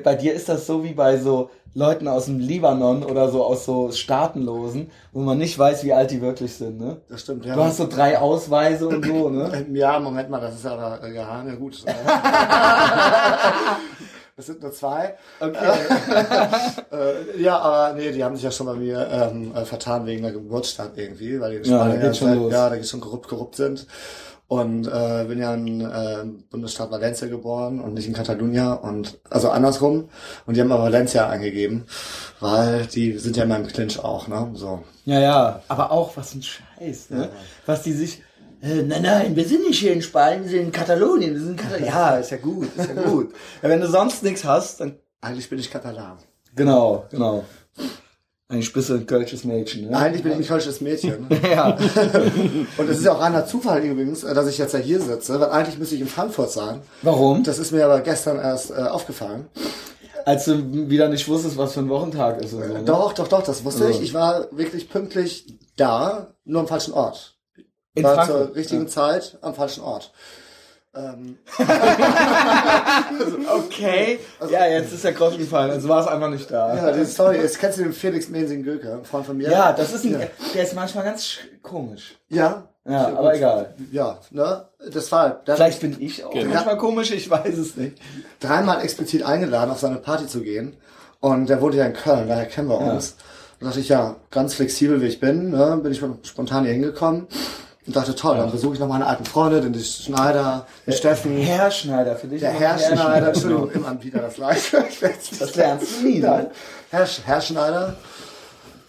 [0.04, 3.66] bei dir ist das so wie bei so Leuten aus dem Libanon oder so aus
[3.66, 6.98] so Staatenlosen, wo man nicht weiß, wie alt die wirklich sind, ne?
[7.10, 7.54] Das stimmt, ja.
[7.56, 9.68] Du hast so drei Ausweise und so, ne?
[9.74, 11.84] Ja, Moment mal, das ist aber äh, ja gut.
[14.40, 15.16] Das sind nur zwei.
[15.42, 15.58] Okay.
[16.94, 20.22] äh, ja, aber nee, die haben sich ja schon bei mir ähm, äh, vertan wegen
[20.22, 22.54] der Geburtsstadt irgendwie, weil die ja, da geht's schon los.
[22.54, 23.86] ja, da geht's schon korrupt, korrupt sind.
[24.48, 29.50] Und äh, bin ja in äh, Bundesstaat Valencia geboren und nicht in Catalunya und also
[29.50, 30.08] andersrum.
[30.46, 31.84] Und die haben aber Valencia eingegeben,
[32.40, 34.52] weil die sind ja in meinem Clinch auch, ne?
[34.54, 34.84] So.
[35.04, 37.24] Ja, ja, aber auch was ein Scheiß, ne?
[37.24, 37.30] Ja.
[37.66, 38.24] Was die sich.
[38.62, 41.52] Äh, nein, nein, wir sind nicht hier in Spanien, wir sind in Katalonien, wir sind
[41.52, 41.88] in Katalonien.
[41.94, 43.34] Ja, ist ja gut, ist ja gut.
[43.62, 44.98] ja, wenn du sonst nichts hast, dann.
[45.22, 46.18] Eigentlich bin ich Katalan.
[46.56, 47.44] Genau, genau.
[48.52, 49.90] Eigentlich bist du ein kölsches Mädchen.
[49.90, 49.98] Ne?
[49.98, 51.28] Eigentlich bin ich ein kölsches Mädchen.
[51.52, 51.78] ja.
[52.78, 55.50] Und es ist ja auch reiner Zufall übrigens, dass ich jetzt ja hier sitze, weil
[55.50, 56.82] eigentlich müsste ich in Frankfurt sein.
[57.04, 57.44] Warum?
[57.44, 59.48] Das ist mir aber gestern erst äh, aufgefallen.
[60.26, 62.54] Als du wieder nicht wusstest, was für ein Wochentag ist.
[62.56, 62.84] Oder so, ne?
[62.84, 64.00] Doch, doch, doch, das wusste also.
[64.00, 64.06] ich.
[64.06, 67.39] Ich war wirklich pünktlich da, nur am falschen Ort.
[67.96, 68.48] In war Frankfurt?
[68.48, 68.88] zur richtigen ja.
[68.88, 70.12] Zeit am falschen Ort.
[70.96, 71.38] Ähm.
[73.48, 74.20] okay.
[74.40, 76.76] Also, ja, jetzt ist der Groschen gefallen, also war es einfach nicht da.
[76.76, 79.52] Ja, die Story ist, kennst du den Felix Mensing-Göke, ein Freund von mir?
[79.52, 80.28] Ja, das ist ein, ja.
[80.54, 82.18] der ist manchmal ganz komisch.
[82.30, 82.68] Ja?
[82.88, 83.76] Ja, aber egal.
[83.92, 84.66] Ja, ne?
[84.92, 85.42] Das war.
[85.46, 86.56] Das Vielleicht bin ich auch genau.
[86.56, 88.02] manchmal komisch, ich weiß es nicht.
[88.40, 90.76] Dreimal explizit eingeladen, auf seine Party zu gehen.
[91.20, 93.10] Und der wohnt ja in Köln, daher kennen wir uns.
[93.10, 93.26] Ja.
[93.60, 97.28] Da dachte ich, ja, ganz flexibel wie ich bin, ne, bin ich spontan hier hingekommen
[97.90, 101.36] und dachte, toll, dann besuche ich noch meine alten Freunde, den Schneider, den Steffen.
[101.38, 102.40] Herr Schneider, für dich.
[102.40, 104.86] Der Herr Schneider, Entschuldigung, im Anbieter das Gleiche.
[105.40, 106.52] das lernst du nie, ne?
[106.92, 107.96] Herr, Herr Schneider.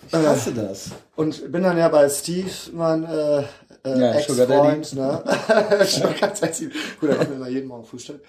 [0.06, 0.90] Ich hasse äh, das.
[1.16, 3.44] Und bin dann ja bei Steve, mein äh, äh,
[3.84, 5.24] ja, Ex-Freund, ne?
[5.86, 6.70] Sugar Daddy.
[7.00, 8.22] Gut, er macht mir immer jeden Morgen Frühstück.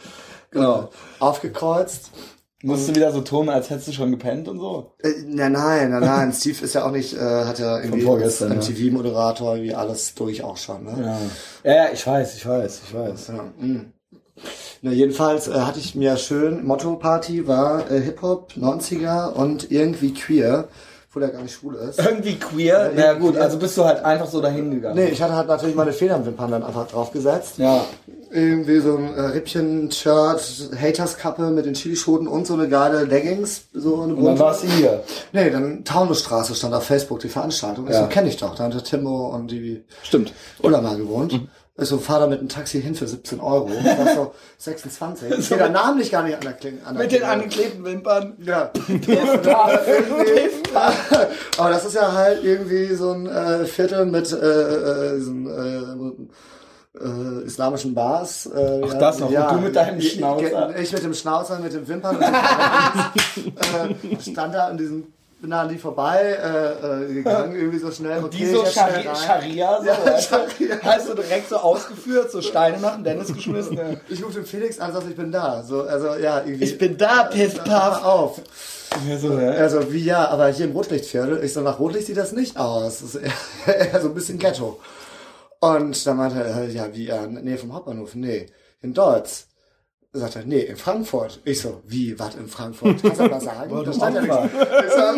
[0.51, 0.89] Genau.
[1.19, 2.11] Aufgekreuzt.
[2.63, 4.93] Musst du wieder so tun, als hättest du schon gepennt und so?
[4.99, 6.33] Äh, nein, nein, nein, nein.
[6.33, 10.57] Steve ist ja auch nicht, äh, hat ja irgendwie als MTV-Moderator wie alles durch auch
[10.57, 10.83] schon.
[10.83, 11.19] Ne?
[11.63, 11.73] Ja.
[11.73, 13.27] ja, ich weiß, ich weiß, ich weiß.
[13.29, 13.45] Ja.
[13.57, 13.93] Mhm.
[14.83, 20.67] Na, jedenfalls äh, hatte ich mir schön, Motto-Party war äh, Hip-Hop, 90er und irgendwie queer
[21.11, 21.99] obwohl er gar nicht schwul ist.
[21.99, 22.85] Irgendwie queer?
[22.85, 24.95] Ja, naja gut, also bist du halt einfach so dahin gegangen.
[24.95, 27.57] Nee, ich hatte halt natürlich meine Federnwimpern dann einfach draufgesetzt.
[27.57, 27.83] Ja.
[28.31, 33.63] Irgendwie so ein äh, Rippchen-Shirt, Haters-Kappe mit den Chilischoten und so eine geile Leggings.
[33.73, 35.03] So eine und dann warst du hier?
[35.33, 37.89] Nee, dann Taunusstraße stand auf Facebook die Veranstaltung.
[37.89, 38.03] Ja.
[38.03, 38.55] So, kenne ich doch.
[38.55, 40.31] Da hatte Timo und die Stimmt.
[40.61, 41.33] Ulla mal gewohnt.
[41.33, 41.49] Mhm.
[41.81, 43.71] Ich so, fahr da mit einem Taxi hin für 17 Euro.
[43.83, 45.31] Das so 26.
[45.39, 46.77] Ich so der Namen nicht gar nicht an der Klinge.
[46.95, 48.35] Mit den angeklebten Wimpern.
[48.39, 48.69] Ja.
[51.57, 55.47] Aber das ist ja halt irgendwie so ein äh, Viertel mit äh, äh, so ein,
[55.47, 58.45] äh, äh, islamischen Bars.
[58.45, 59.31] Äh, Ach, das noch.
[59.31, 60.77] Ja, und du mit deinem Schnauzer.
[60.77, 62.17] Ich mit dem Schnauzer, mit dem Wimpern.
[62.17, 65.07] Und äh, stand da in diesem
[65.41, 68.23] bin da an die vorbei äh, äh, gegangen, irgendwie so schnell.
[68.23, 70.79] Okay, die so Scharia, Scharia, so, ja, Scharia.
[70.83, 73.75] Hast du direkt so ausgeführt, so Steine nach dem Dennis geschmissen.
[73.75, 73.85] Ja.
[74.07, 75.63] Ich rufe den Felix an, sag, ich bin da.
[75.63, 76.63] So, also, ja, irgendwie.
[76.63, 78.03] Ich bin da, piss, paff.
[78.03, 78.41] auf.
[79.09, 79.51] Ja, so, ja.
[79.51, 82.99] Also, wie ja, aber hier im Rotlichtviertel, ich so, nach Rotlicht sieht das nicht aus.
[82.99, 83.21] Das ist
[83.65, 84.79] eher, eher so ein bisschen Ghetto.
[85.59, 88.47] Und dann meinte er, ja, wie, äh, nee, vom Hauptbahnhof, nee,
[88.81, 89.45] in Deutsch
[90.13, 91.39] sagt er, nee, in Frankfurt.
[91.45, 93.01] Ich so, wie, was in Frankfurt?
[93.01, 93.83] Kannst du mal sagen?
[93.85, 94.21] das stand ja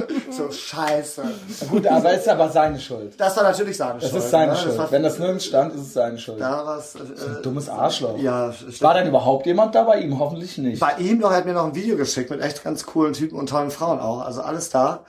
[0.05, 0.37] nichts.
[0.37, 1.23] So, scheiße.
[1.71, 3.13] Gut, aber ist aber seine Schuld.
[3.17, 4.15] Das war natürlich seine das Schuld.
[4.15, 4.57] Das ist seine ne?
[4.57, 4.77] Schuld.
[4.77, 6.39] Das Wenn das nirgends stand, ist es seine Schuld.
[6.39, 8.19] Da war's, äh, dummes Arschloch.
[8.19, 8.53] Ja.
[8.81, 10.19] War denn überhaupt jemand da bei ihm?
[10.19, 10.79] Hoffentlich nicht.
[10.79, 13.39] Bei ihm noch, er hat mir noch ein Video geschickt mit echt ganz coolen Typen
[13.39, 14.21] und tollen Frauen auch.
[14.21, 15.05] Also alles da.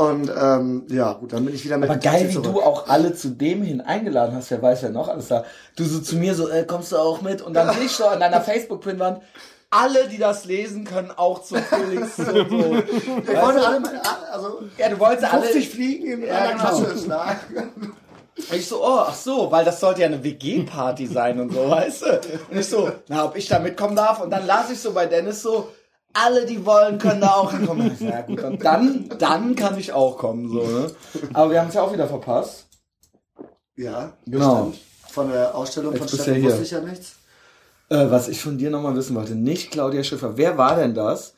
[0.00, 1.90] Und ähm, ja, gut, dann bin ich wieder mit.
[1.90, 5.08] Aber geil, wie du auch alle zu dem hin eingeladen hast, wer weiß ja noch
[5.08, 5.44] alles da.
[5.76, 7.42] Du so zu mir so, äh, kommst du auch mit?
[7.42, 9.20] Und dann sehe ich so an deiner Facebook-Pinwand,
[9.68, 12.24] alle, die das lesen, können auch zu Felix so.
[12.24, 12.32] so.
[12.32, 13.82] Ich wollte alle,
[14.32, 16.62] also ja, du wolltest 50 alle, fliegen in ja, einer genau.
[16.62, 17.94] Klasse schlagen.
[18.52, 22.02] Ich so, oh, ach so, weil das sollte ja eine WG-Party sein und so, weißt
[22.02, 22.20] du?
[22.50, 24.22] Und ich so, na, ob ich da mitkommen darf?
[24.22, 25.68] Und dann las ich so bei Dennis so,
[26.12, 27.96] alle, die wollen, können da auch hinkommen.
[28.00, 30.90] Ja gut, und dann, dann kann ich auch kommen, so, ne?
[31.32, 32.66] Aber wir haben es ja auch wieder verpasst.
[33.76, 34.64] Ja, genau.
[34.66, 34.86] Bestimmt.
[35.10, 37.16] Von der Ausstellung Jetzt von Steffen wusste ich ja nichts.
[37.88, 40.36] Äh, was ich von dir nochmal wissen wollte, nicht Claudia Schiffer.
[40.36, 41.34] Wer war denn das?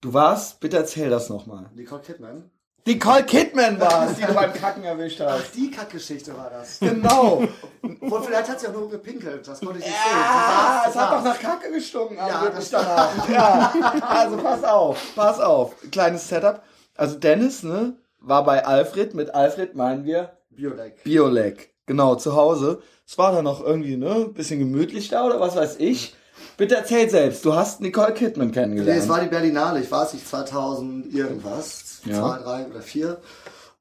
[0.00, 1.70] Du warst, bitte erzähl das nochmal.
[1.74, 2.50] Nicole Kidman.
[2.86, 5.44] Nicole Kidman war es, die du beim Kacken erwischt hast.
[5.46, 6.78] Ach, die Kackgeschichte war das.
[6.80, 7.42] Genau.
[7.80, 10.20] Und vielleicht hat sie auch nur gepinkelt, das konnte ich nicht ja, sehen.
[10.20, 12.18] Ja, es hat doch nach Kacke gestunken.
[12.18, 13.28] Ja, das danach.
[13.28, 13.72] ja,
[14.06, 15.74] also pass auf, pass auf.
[15.90, 16.62] Kleines Setup.
[16.94, 19.14] Also Dennis, ne, war bei Alfred.
[19.14, 21.04] Mit Alfred meinen wir Biolek.
[21.04, 21.70] Biolek.
[21.86, 22.82] Genau, zu Hause.
[23.06, 26.14] Es war dann noch irgendwie, ne, bisschen gemütlich da oder was weiß ich.
[26.56, 28.96] Bitte erzähl selbst, du hast Nicole Kidman kennengelernt.
[28.96, 32.20] Nee, es war die Berlinale, ich weiß nicht, 2000 irgendwas ja.
[32.20, 33.18] zwei, drei oder vier.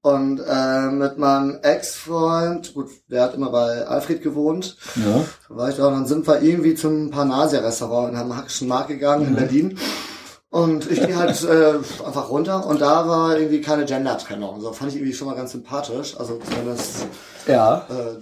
[0.01, 5.23] Und äh, mit meinem Ex-Freund, gut, der hat immer bei Alfred gewohnt, ja.
[5.47, 8.89] da war ich da, und dann sind wir irgendwie zum Panasia-Restaurant in einem Hackischen Markt
[8.89, 9.27] gegangen mhm.
[9.29, 9.79] in Berlin.
[10.49, 14.61] Und ich gehe halt äh, einfach runter und da war irgendwie keine Gender-Trennung.
[14.61, 16.15] So fand ich irgendwie schon mal ganz sympathisch.
[16.19, 17.07] Also zumindest
[17.47, 17.87] ja.
[17.89, 18.21] äh,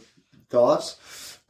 [0.49, 0.97] dort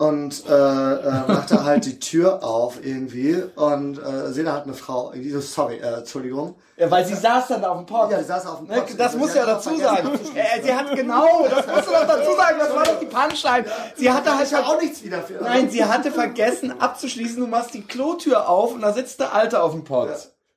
[0.02, 4.74] und äh, äh, machte halt die Tür auf irgendwie und äh, sehe da halt eine
[4.74, 6.56] Frau, diese sorry, äh, Entschuldigung.
[6.76, 8.10] Ja, weil sie saß dann auf dem Pott.
[8.10, 8.96] Ja, sie saß auf dem ne, Pott.
[8.98, 10.10] Das muss ja dazu sagen.
[10.34, 13.66] Äh, sie hat genau, das musst du doch dazu sagen, das war doch die Punchline.
[13.96, 15.34] Sie hatte halt ja auch nichts wieder für.
[15.36, 19.62] Nein, sie hatte vergessen abzuschließen, du machst die Klotür auf und da sitzt der Alte
[19.62, 20.10] auf dem Pott.
[20.10, 20.16] Ja.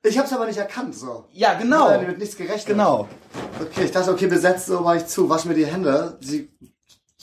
[0.09, 1.25] Ich hab's aber nicht erkannt, so.
[1.31, 1.91] Ja, genau.
[1.91, 2.65] Ja, mit nichts gerechnet.
[2.65, 3.07] Genau.
[3.61, 6.17] Okay, ich dachte, okay, besetzt, so war ich zu, wasch mir die Hände.
[6.21, 6.49] Sie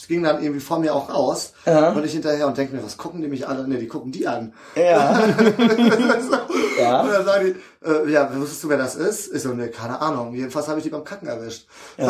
[0.02, 1.52] es ging dann irgendwie vor mir auch raus.
[1.64, 1.90] Ja.
[1.90, 3.68] Und ich hinterher und denke mir, was gucken die mich alle?
[3.68, 4.52] Ne, die gucken die an.
[4.74, 5.16] Ja.
[6.80, 7.02] ja.
[7.02, 9.32] Und dann sagen die, äh, ja, wusstest du, wer das ist?
[9.32, 10.34] Ich so, ne, keine Ahnung.
[10.34, 11.68] Jedenfalls habe ich die beim Kacken erwischt.
[11.98, 12.08] Ja.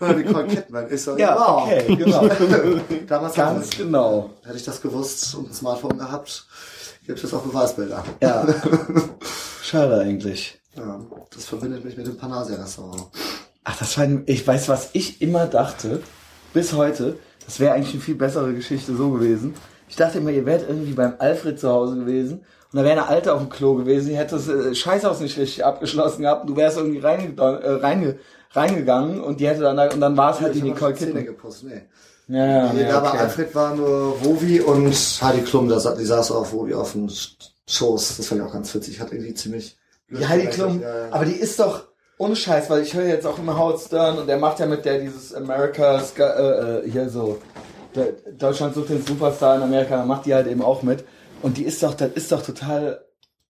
[0.00, 0.86] und dann Nicole Kidman.
[0.90, 1.62] Ich so, ja, wow.
[1.62, 2.28] okay, genau.
[3.06, 4.30] Damals Ganz hätte, genau.
[4.42, 6.44] Hätte ich das gewusst und ein Smartphone gehabt,
[7.06, 8.02] gibt es auch Beweisbilder.
[8.20, 8.44] Ja.
[9.62, 10.60] Schade eigentlich.
[10.76, 11.00] Ja,
[11.32, 13.06] das verbindet mich mit dem Panasia-Restaurant.
[13.62, 16.02] Ach, das war, ich weiß, was ich immer dachte
[16.54, 19.54] bis heute, das wäre eigentlich eine viel bessere Geschichte so gewesen.
[19.88, 22.38] Ich dachte immer, ihr wärt irgendwie beim Alfred zu Hause gewesen
[22.72, 25.36] und da wäre eine Alte auf dem Klo gewesen, die hätte das äh, Scheißhaus nicht
[25.36, 28.18] richtig abgeschlossen gehabt und du wärst irgendwie reinge äh, reinge
[28.52, 31.26] reingegangen und die hätte dann da, und dann war es halt die Nicole Kidman.
[31.62, 31.82] Nee.
[32.26, 33.18] Ja, nee, ja, da okay.
[33.18, 37.10] Alfred war nur Wovi und Heidi Klum, die saß auf Wovi auf dem
[37.68, 38.16] Schoß.
[38.16, 39.00] Das fand ich auch ganz witzig.
[39.00, 39.76] Hat irgendwie ziemlich.
[40.10, 41.12] Ja, Heidi Klum, ja, ja.
[41.12, 41.88] aber die ist doch,
[42.18, 44.84] ohne Scheiß, weil ich höre jetzt auch immer Howard Stern und der macht ja mit
[44.84, 47.38] der dieses America's, äh, äh, hier so,
[48.38, 51.04] Deutschland sucht den Superstar in Amerika, da macht die halt eben auch mit.
[51.42, 53.04] Und die ist doch, das ist doch total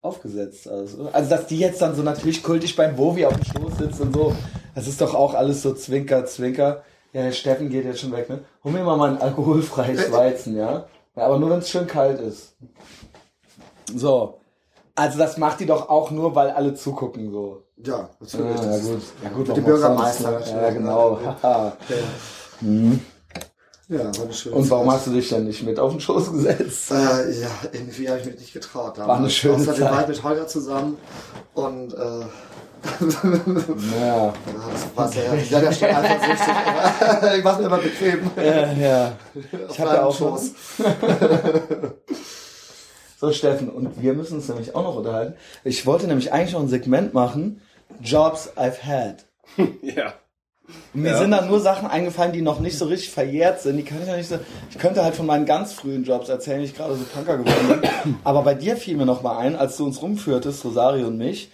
[0.02, 0.68] aufgesetzt.
[0.68, 4.00] Also, also dass die jetzt dann so natürlich kultig beim Bovi auf dem Schoß sitzt
[4.00, 4.34] und so,
[4.74, 6.82] das ist doch auch alles so Zwinker, Zwinker.
[7.12, 8.44] Ja, der Steffen geht jetzt schon weg, ne?
[8.62, 10.86] Hol mir mal ein alkoholfreies Weizen, ja?
[11.14, 12.56] ja aber nur wenn es schön kalt ist.
[13.94, 14.40] So.
[14.94, 17.65] Also das macht die doch auch nur, weil alle zugucken, so.
[17.84, 18.60] Ja, natürlich.
[18.60, 19.02] Ah, ja, gut.
[19.22, 20.40] Ja, gut, mit dem Bürgermeister.
[20.46, 21.20] Ja, genau.
[21.42, 21.72] ja.
[22.62, 23.00] Mhm.
[23.88, 24.94] ja, war eine schöne Und warum Zeit.
[24.96, 26.90] hast du dich denn nicht mit auf den Schoß gesetzt?
[26.90, 26.94] Äh,
[27.40, 28.98] ja, irgendwie habe ich mich nicht getraut.
[28.98, 29.92] War eine schöne Außerdem Zeit.
[29.92, 30.96] war ich mit Holger zusammen
[31.54, 32.20] und äh,
[34.00, 34.32] Ja.
[34.72, 37.34] das war sehr, ja, der stand einfach süchtig.
[37.38, 38.30] ich mach mir immer bequem.
[38.36, 39.12] Ja, ja.
[39.70, 40.38] Ich hab ja auch schon-
[43.18, 45.34] So, Steffen, und wir müssen uns nämlich auch noch unterhalten.
[45.64, 47.62] Ich wollte nämlich eigentlich noch ein Segment machen.
[48.00, 49.24] Jobs I've had.
[49.82, 50.14] Ja.
[50.92, 51.18] Und mir Ja.
[51.18, 53.76] sind dann nur Sachen eingefallen, die noch nicht so richtig verjährt sind.
[53.76, 54.38] Die kann ich noch nicht so.
[54.70, 57.80] Ich könnte halt von meinen ganz frühen Jobs erzählen, wie ich gerade so Punker geworden
[57.80, 58.16] bin.
[58.24, 61.52] Aber bei dir fiel mir noch mal ein, als du uns rumführtest, Rosario und mich,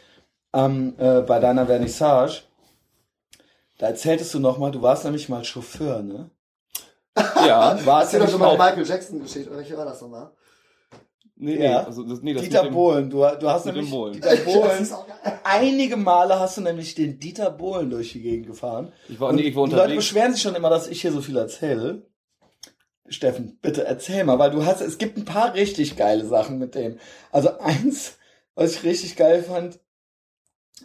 [0.55, 2.41] ähm, äh, bei deiner Vernissage,
[3.79, 6.31] Da erzähltest du noch mal, du warst nämlich mal Chauffeur, ne?
[7.47, 7.79] Ja.
[7.85, 10.31] Warst du doch schon mal Michael Jackson-Geschichte, oder welche war das nochmal?
[11.37, 11.85] Nee, nee, ja.
[11.85, 14.15] also das, nee, das Dieter Bohlen, du, du hast nämlich Bohlen.
[14.15, 14.89] Dieter Bohlen.
[15.43, 18.93] einige Male hast du nämlich den Dieter Bohlen durch die Gegend gefahren.
[19.09, 19.83] Ich war, nee, ich war unterwegs.
[19.83, 22.07] Die Leute beschweren sich schon immer, dass ich hier so viel erzähle.
[23.09, 26.75] Steffen, bitte erzähl mal, weil du hast, es gibt ein paar richtig geile Sachen mit
[26.75, 26.99] dem.
[27.31, 28.19] Also eins,
[28.55, 29.81] was ich richtig geil fand,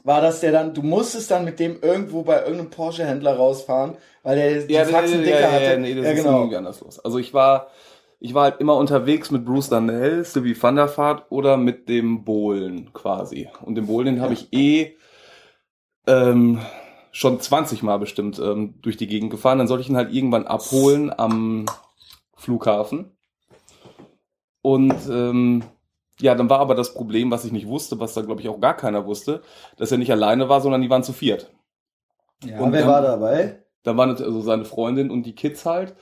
[0.04, 4.36] war, dass der dann, du musstest dann mit dem irgendwo bei irgendeinem Porsche-Händler rausfahren, weil
[4.36, 5.64] der die ja, Faxen ja, ja, hatte.
[5.64, 6.40] Ja, nee, das ja, ist genau.
[6.40, 7.00] irgendwie anders los.
[7.00, 7.68] Also ich war,
[8.20, 12.24] ich war halt immer unterwegs mit Bruce Danell, Sylvie van der Vaart oder mit dem
[12.24, 13.50] Bohlen quasi.
[13.64, 14.96] Und den Bohlen den habe ich eh
[16.08, 16.60] ähm,
[17.12, 19.60] schon 20 Mal bestimmt ähm, durch die Gegend gefahren.
[19.60, 21.66] Dann sollte ich ihn halt irgendwann abholen am
[22.36, 23.12] Flughafen.
[24.62, 25.64] Und ähm,
[26.20, 28.60] ja, dann war aber das Problem, was ich nicht wusste, was da glaube ich auch
[28.60, 29.42] gar keiner wusste,
[29.78, 31.52] dass er nicht alleine war, sondern die waren zu viert.
[32.44, 33.64] Ja, und wer dann, war dabei?
[33.84, 35.96] Da waren also seine Freundin und die Kids halt.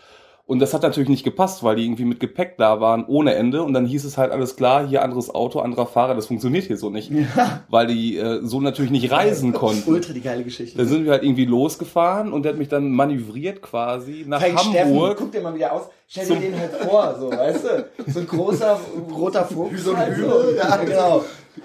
[0.48, 3.64] Und das hat natürlich nicht gepasst, weil die irgendwie mit Gepäck da waren ohne Ende.
[3.64, 6.78] Und dann hieß es halt alles klar, hier anderes Auto, anderer Fahrer, das funktioniert hier
[6.78, 7.10] so nicht.
[7.10, 7.64] Ja.
[7.70, 9.90] Weil die äh, so natürlich nicht reisen konnten.
[9.90, 10.78] Ultra die geile Geschichte.
[10.78, 14.60] Dann sind wir halt irgendwie losgefahren und der hat mich dann manövriert quasi nach Frank
[14.60, 15.14] Hamburg.
[15.14, 15.90] Steffen, guck dir mal wieder aus.
[16.08, 18.12] Stell dir den halt vor, so, weißt du?
[18.12, 18.80] So ein großer
[19.12, 19.74] roter Fuchs.
[19.74, 21.24] Wie so ein Hügel, ja, genau.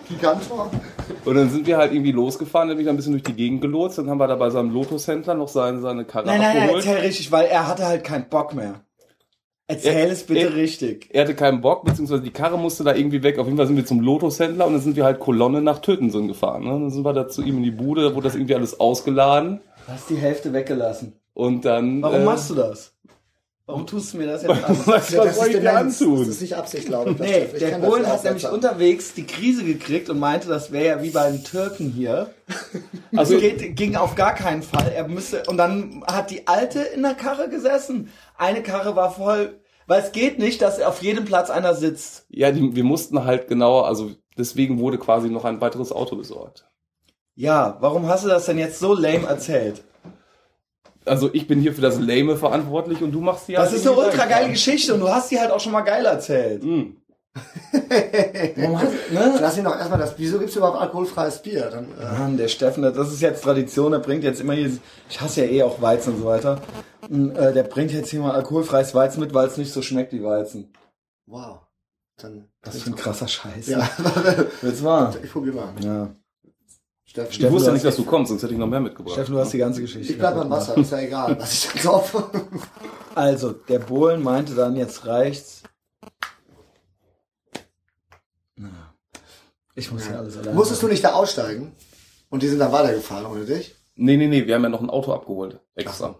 [0.08, 0.70] Gigantor.
[1.24, 3.98] Und dann sind wir halt irgendwie losgefahren, der mich ein bisschen durch die Gegend gelotst.
[3.98, 6.84] Dann haben wir da bei seinem Lotto-Center noch seine, seine Karre nein, nein, abgeholt.
[6.84, 8.80] Nein, erzähl richtig, weil er hatte halt keinen Bock mehr.
[9.70, 11.08] Erzähl er, es bitte er, richtig.
[11.12, 13.38] Er hatte keinen Bock, beziehungsweise die Karre musste da irgendwie weg.
[13.38, 16.26] Auf jeden Fall sind wir zum Lotus-Händler und dann sind wir halt Kolonne nach Tötensen
[16.26, 16.64] gefahren.
[16.64, 16.70] Ne?
[16.70, 19.60] Dann sind wir da zu ihm in die Bude, da wurde das irgendwie alles ausgeladen.
[19.86, 21.12] Du hast die Hälfte weggelassen.
[21.34, 22.02] Und dann.
[22.02, 22.92] Warum äh, machst du das?
[23.70, 24.76] Warum tust du mir das jetzt an?
[24.84, 26.18] was, was soll ich dir antun?
[26.18, 27.18] Das ist nicht Absicht, glaube ich.
[27.20, 28.54] Nee, der Polen hat nämlich haben.
[28.54, 32.34] unterwegs die Krise gekriegt und meinte, das wäre ja wie bei den Türken hier.
[33.16, 34.92] Also geht, ging auf gar keinen Fall.
[34.94, 38.08] Er müsste, und dann hat die Alte in der Karre gesessen.
[38.36, 42.24] Eine Karre war voll, weil es geht nicht, dass auf jedem Platz einer sitzt.
[42.28, 46.66] Ja, die, wir mussten halt genauer, also deswegen wurde quasi noch ein weiteres Auto besorgt.
[47.34, 49.82] Ja, warum hast du das denn jetzt so lame erzählt?
[51.04, 53.96] Also ich bin hier für das Lame verantwortlich und du machst die Das ist eine
[53.96, 56.62] ultra geile Geschichte und du hast die halt auch schon mal geil erzählt.
[57.32, 58.76] Mm.
[58.76, 59.38] hast, ne?
[59.40, 60.14] Lass ihn doch erstmal das.
[60.16, 61.70] Wieso gibt's überhaupt alkoholfreies Bier?
[61.70, 62.18] Dann, äh.
[62.18, 64.76] Mann, der Steffen, das ist jetzt Tradition, der bringt jetzt immer hier.
[65.08, 66.60] Ich hasse ja eh auch Weizen und so weiter.
[67.08, 70.12] Und, äh, der bringt jetzt hier mal alkoholfreies Weizen mit, weil es nicht so schmeckt
[70.12, 70.72] wie Weizen.
[71.26, 71.60] Wow.
[72.16, 72.48] Dann.
[72.62, 73.68] Das ist ein krasser Scheiß.
[73.68, 73.88] Ja.
[74.62, 75.14] Jetzt mal.
[75.22, 75.72] Ich probier mal.
[75.80, 76.10] Ja.
[77.10, 79.14] Steffen, ich wusste ja nicht, dass du kommst, sonst hätte ich noch mehr mitgebracht.
[79.14, 80.12] Steffen, du hast die ganze Geschichte.
[80.12, 82.30] Ich bleib beim Wasser, ist ja egal, was ich dann saufe.
[83.16, 85.64] Also, der Bohlen meinte dann, jetzt reicht's.
[89.74, 90.54] Ich muss ja alles alleine.
[90.54, 91.74] Musstest du nicht da aussteigen?
[92.28, 93.74] Und die sind dann weitergefahren ohne dich?
[93.96, 95.58] Nee, nee, nee, wir haben ja noch ein Auto abgeholt.
[95.74, 96.14] Extra.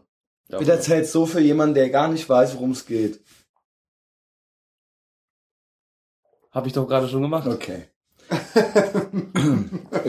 [0.49, 3.25] Ja, Bitte erzählst so für jemanden, der gar nicht weiß, worum es geht.
[6.51, 7.47] Hab ich doch gerade schon gemacht.
[7.47, 7.85] Okay.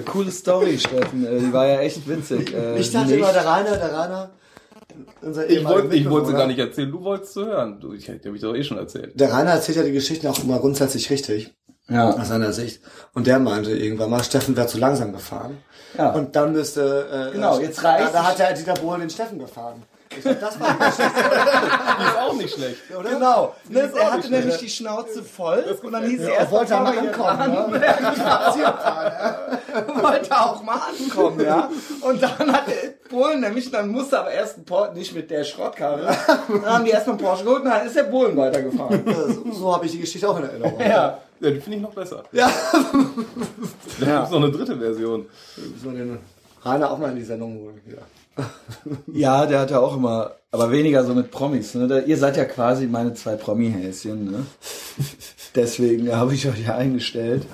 [0.06, 1.26] Coole Story, Steffen.
[1.26, 2.54] Äh, die war ja echt witzig.
[2.54, 4.32] Äh, ich dachte immer, der Rainer, der Rainer.
[5.48, 7.80] Ich wollte, ich wollte sie gar nicht erzählen, du wolltest zu hören.
[7.80, 9.20] Du, ich hätte mich doch eh schon erzählt.
[9.20, 11.54] Der Rainer erzählt ja die Geschichten auch immer grundsätzlich richtig.
[11.88, 12.12] Ja.
[12.12, 12.82] Aus seiner Sicht.
[13.14, 15.58] Und der meinte irgendwann mal, Steffen wäre zu langsam gefahren.
[15.98, 16.12] Ja.
[16.12, 18.08] Und dann müsste, äh, genau, jetzt reicht.
[18.08, 19.84] Da, da hat der Dieter Bohlen den Steffen gefahren.
[20.17, 21.15] Ich sag, das war nicht schlecht.
[22.00, 23.10] Die ist auch nicht schlecht, oder?
[23.10, 23.56] Genau.
[23.69, 26.97] Ne, er hatte nämlich die Schnauze voll und dann hieß ja, er erst wollte mal
[26.97, 27.30] ankommen.
[27.30, 27.52] An.
[27.71, 27.82] Ne?
[27.86, 29.47] Ja,
[30.02, 31.69] wollte auch mal ankommen, ja.
[32.02, 35.43] Und dann hat der Polen nämlich, dann musste aber erst ein Porsche, nicht mit der
[35.43, 36.15] Schrottkarre,
[36.47, 39.04] dann haben die erstmal einen Porsche geholt und dann ist der Polen weitergefahren.
[39.06, 40.80] So, so habe ich die Geschichte auch in Erinnerung.
[40.80, 41.19] Ja.
[41.39, 42.24] Ja, die finde ich noch besser.
[42.32, 42.52] Ja.
[44.00, 44.19] Da ja.
[44.19, 45.26] gibt noch eine dritte Version.
[46.63, 47.82] Rainer auch mal in die Sendung holen.
[47.88, 48.45] Ja.
[49.13, 51.76] ja, der hat ja auch immer, aber weniger so mit Promis.
[51.76, 52.04] Ne?
[52.06, 54.32] Ihr seid ja quasi meine zwei Promi-Häschen.
[54.32, 54.45] Ne?
[55.56, 57.45] Deswegen habe ich euch ja eingestellt.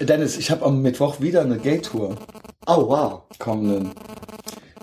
[0.00, 2.16] Dennis, ich habe am Mittwoch wieder eine Gay-Tour.
[2.66, 3.22] Oh, wow.
[3.38, 3.92] Kommenden.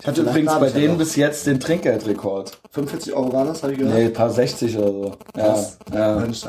[0.00, 2.58] Ich hatte übrigens bei denen bis jetzt den Trinkgeldrekord.
[2.72, 3.94] 45 Euro war das, habe ich gehört?
[3.94, 5.12] Nee, ein paar 60 oder so.
[5.36, 5.56] Ja,
[5.92, 6.16] ja.
[6.16, 6.42] Mensch,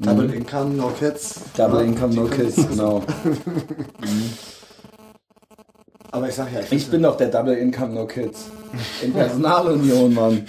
[0.00, 0.34] Double mhm.
[0.34, 1.40] Income, no kids.
[1.56, 3.00] Double ja, Income, no kids, genau.
[3.00, 4.32] mhm.
[6.12, 8.44] Aber ich sag ja, ich, ich bin doch der Double Income No Kids.
[9.00, 10.46] In Personalunion, Mann.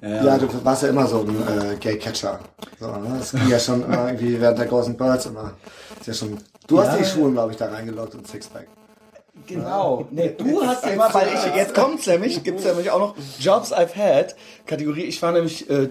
[0.00, 0.24] Ja, ja.
[0.24, 2.40] ja, du warst ja immer so ein äh, Gay-Catcher.
[2.80, 3.16] So, ne?
[3.18, 5.52] Das ging ja schon immer irgendwie während der großen Birds immer.
[6.00, 8.66] Ist ja schon, du hast die Schuhe, glaube ich, da reingeloggt und Sixpack.
[9.46, 10.06] Genau.
[10.10, 13.72] Nee, du hast ja immer, weil ich, jetzt kommt's nämlich, gibt's nämlich auch noch Jobs
[13.72, 14.34] I've had.
[14.66, 15.90] Kategorie, ich war nämlich äh,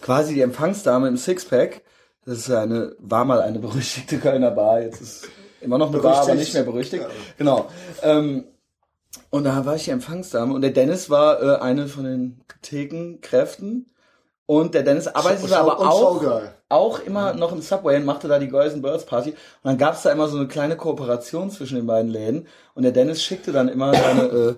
[0.00, 1.82] quasi die Empfangsdame im Sixpack.
[2.24, 5.28] Das ist eine, war mal eine berüchtigte Kölner Bar, jetzt ist
[5.62, 7.06] Immer noch eine Bar, aber nicht mehr berüchtigt.
[7.38, 7.68] Genau.
[8.02, 8.44] Ähm,
[9.30, 13.86] und da war ich die Empfangsdame und der Dennis war äh, eine von den Thekenkräften.
[14.46, 18.48] Und der Dennis arbeitete aber auch, auch immer noch im Subway und machte da die
[18.48, 19.30] Girls and Birds Party.
[19.30, 22.48] Und dann gab es da immer so eine kleine Kooperation zwischen den beiden Läden.
[22.74, 24.54] Und der Dennis schickte dann immer seine äh,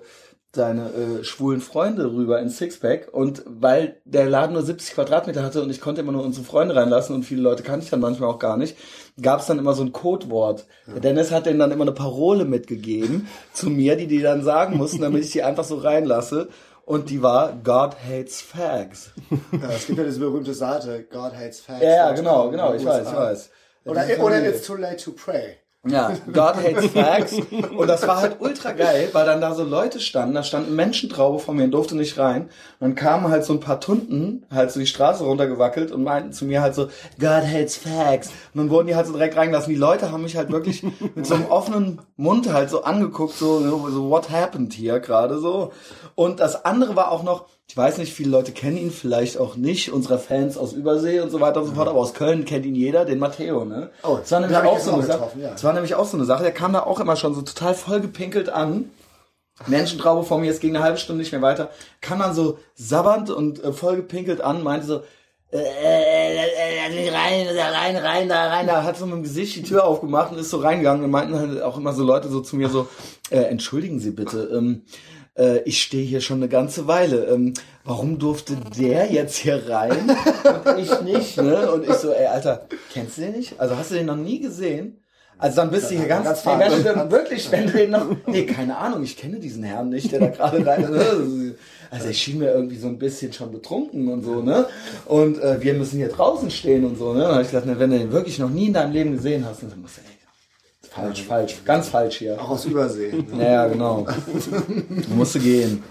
[0.55, 5.61] seine äh, schwulen Freunde rüber in Sixpack und weil der Laden nur 70 Quadratmeter hatte
[5.61, 8.29] und ich konnte immer nur unsere Freunde reinlassen und viele Leute kannte ich dann manchmal
[8.29, 8.77] auch gar nicht,
[9.21, 10.65] gab es dann immer so ein Codewort.
[10.87, 10.93] Ja.
[10.93, 14.77] Der Dennis hat denen dann immer eine Parole mitgegeben zu mir, die die dann sagen
[14.77, 16.47] mussten, damit ich die einfach so reinlasse.
[16.85, 19.11] Und die war God hates fags.
[19.51, 21.83] Ja, es gibt ja diese berühmte Seite, God hates fags.
[21.83, 23.49] Ja, genau, genau, ich weiß, ich weiß.
[23.85, 25.57] Oder, oder It's too late to pray.
[25.87, 27.39] Ja, God hates facts.
[27.77, 31.39] Und das war halt ultra geil, weil dann da so Leute standen, da standen Menschentraube
[31.39, 32.43] vor mir und durfte nicht rein.
[32.43, 36.33] Und dann kamen halt so ein paar Tunden halt so die Straße runtergewackelt und meinten
[36.33, 36.87] zu mir halt so,
[37.19, 38.29] God hates facts.
[38.53, 39.71] Und dann wurden die halt so direkt reingelassen.
[39.71, 40.83] Die Leute haben mich halt wirklich
[41.15, 45.71] mit so einem offenen Mund halt so angeguckt, so, so what happened hier gerade so.
[46.15, 49.55] Und das andere war auch noch, ich weiß nicht, viele Leute kennen ihn vielleicht auch
[49.55, 52.65] nicht, unsere Fans aus Übersee und so weiter und so fort, aber aus Köln kennt
[52.65, 53.89] ihn jeder, den Matteo, ne?
[54.03, 55.31] Oh, das war nämlich auch so eine Sache.
[55.39, 55.51] Ja.
[55.51, 57.73] Das war nämlich auch so eine Sache, der kam da auch immer schon so total
[57.73, 58.91] voll gepinkelt an.
[59.67, 61.69] Menschentraube vor mir, es ging eine halbe Stunde nicht mehr weiter,
[62.01, 65.01] kam dann so sabbernd und äh, voll gepinkelt an, meinte so,
[65.51, 69.55] äh, äh, äh, rein, da rein, rein, da rein, da hat so mit dem Gesicht
[69.55, 72.41] die Tür aufgemacht und ist so reingegangen und meinten halt auch immer so Leute so
[72.41, 72.87] zu mir so,
[73.29, 74.83] äh, entschuldigen Sie bitte, ähm,
[75.37, 77.25] äh, ich stehe hier schon eine ganze Weile.
[77.25, 80.15] Ähm, warum durfte der jetzt hier rein
[80.65, 81.37] und ich nicht?
[81.37, 81.71] Ne?
[81.71, 83.59] Und ich so, ey, Alter, kennst du den nicht?
[83.59, 85.01] Also hast du den noch nie gesehen?
[85.37, 88.45] Also dann bist du hier ganz, ganz nee, wenn wirklich, wenn du den noch, nee,
[88.45, 91.55] keine Ahnung, ich kenne diesen Herrn nicht, der da gerade rein ist.
[91.91, 94.65] Also ich schien mir irgendwie so ein bisschen schon betrunken und so, ne?
[95.05, 97.29] Und äh, wir müssen hier draußen stehen und so, ne?
[97.29, 99.61] Und ich gedacht, ne, wenn du den wirklich noch nie in deinem Leben gesehen hast,
[99.61, 100.14] dann musst du, ey,
[100.95, 101.61] Falsch, falsch.
[101.65, 102.41] Ganz falsch hier.
[102.41, 103.11] Auch aus Übersee.
[103.11, 103.51] Ne?
[103.51, 104.07] Ja, genau.
[105.09, 105.83] musste gehen.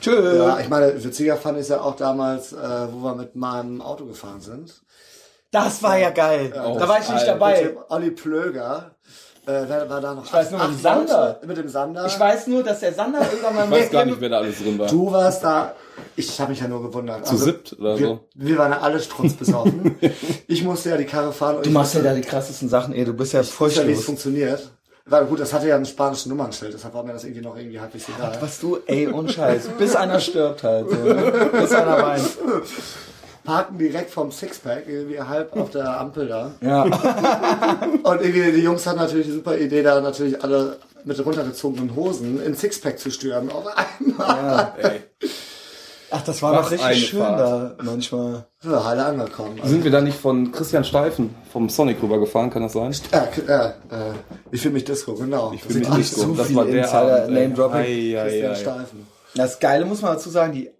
[0.00, 0.36] Tschüss.
[0.36, 2.58] Ja, ich meine, witziger fand ich ja auch damals, äh,
[2.92, 4.82] wo wir mit meinem Auto gefahren sind.
[5.50, 6.52] Das war ja geil.
[6.54, 7.62] Ja, da war ich nicht dabei.
[7.62, 8.96] Mit dem Olli Plöger.
[9.46, 10.24] Äh, wer war da noch?
[10.24, 11.40] Ich weiß nur mit dem Sander.
[11.46, 12.06] Mit dem Sander.
[12.06, 14.58] Ich weiß nur, dass der Sander irgendwann mal Ich weiß gar nicht, wer da alles
[14.58, 14.88] drin war.
[14.88, 15.74] Du warst da.
[16.16, 17.26] Ich habe mich ja nur gewundert.
[17.26, 18.20] Zu also, siebt oder wir, so.
[18.34, 19.96] Wir waren ja alle strutzbesoffen.
[20.46, 21.62] ich musste ja die Karre fahren.
[21.62, 23.04] du machst ja da die krassesten Sachen, ey.
[23.04, 24.70] Du bist ja voll ja, wie es funktioniert.
[25.06, 27.80] War gut, das hatte ja ein spanisches Nummernschild, deshalb war mir das irgendwie noch irgendwie
[27.80, 28.36] halbwegs egal.
[28.40, 29.70] Was du, ey, unscheiß.
[29.76, 30.88] Bis einer stirbt halt.
[30.88, 31.50] So, ne?
[31.52, 32.22] Bis einer weint
[33.44, 36.52] parken direkt vom Sixpack, irgendwie halb auf der Ampel da.
[36.60, 36.82] Ja.
[38.02, 42.42] Und irgendwie die Jungs hatten natürlich die super Idee, da natürlich alle mit runtergezogenen Hosen
[42.42, 44.36] in Sixpack zu stürmen auf einmal.
[44.36, 45.00] Ja, ey.
[46.12, 47.40] Ach, das war doch richtig schön Fahrt.
[47.40, 48.44] da manchmal.
[48.64, 49.58] Ja, heile angekommen.
[49.60, 49.72] Also.
[49.72, 52.92] Sind wir da nicht von Christian Steifen vom Sonic rübergefahren, kann das sein?
[53.12, 53.72] Äh, äh,
[54.50, 55.52] ich fühle mich Disco, genau.
[55.54, 56.22] Ich fühle mich Disco.
[56.22, 58.14] So das war der Insider Name Dropping.
[58.14, 59.06] Christian Steifen.
[59.36, 60.70] Das Geile muss man dazu sagen, die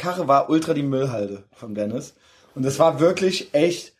[0.00, 2.14] Karre war ultra die Müllhalde von Dennis.
[2.54, 3.94] Und es war wirklich echt,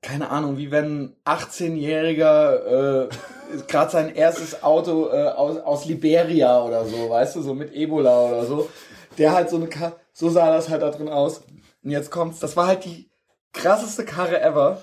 [0.00, 3.08] keine Ahnung, wie wenn 18-Jähriger äh,
[3.68, 8.28] gerade sein erstes Auto äh, aus, aus Liberia oder so, weißt du, so mit Ebola
[8.28, 8.70] oder so.
[9.18, 11.42] Der halt so eine Karre, so sah das halt da drin aus.
[11.82, 13.10] Und jetzt kommt's, das war halt die
[13.52, 14.82] krasseste Karre ever.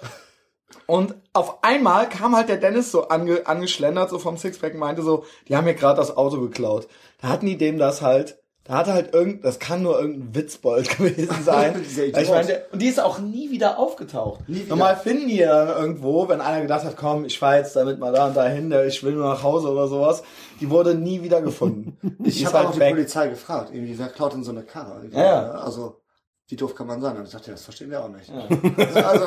[0.86, 5.24] Und auf einmal kam halt der Dennis so ange, angeschlendert, so vom Sixpack meinte so,
[5.48, 6.88] die haben mir gerade das Auto geklaut.
[7.22, 8.39] Da hatten die dem das halt
[8.70, 11.84] da hat halt irgend, das kann nur irgendein Witzbold gewesen sein.
[11.98, 14.48] ich meine, und die ist auch nie wieder aufgetaucht.
[14.48, 14.70] Nie wieder.
[14.70, 18.14] Normal finden die dann irgendwo, wenn einer gedacht hat, komm, ich fahr jetzt damit mal
[18.14, 20.22] da und dahin, ich will nur nach Hause oder sowas.
[20.62, 21.98] Die wurde nie wieder gefunden.
[22.24, 22.94] ich habe halt auch die weg.
[22.94, 25.02] Polizei gefragt, irgendwie, wer klaut denn so eine Karre?
[25.14, 25.52] Ja, ja.
[25.54, 26.00] Also,
[26.48, 27.18] wie doof kann man sein?
[27.18, 28.30] Und ich dachte, das verstehen wir auch nicht.
[28.30, 29.04] Ja.
[29.04, 29.26] also,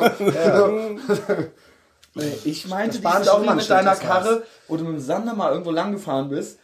[2.15, 2.29] ja.
[2.45, 5.91] Ich meinte die Story mit deiner Karre, wo du mit dem Sander mal irgendwo lang
[5.91, 6.61] gefahren bist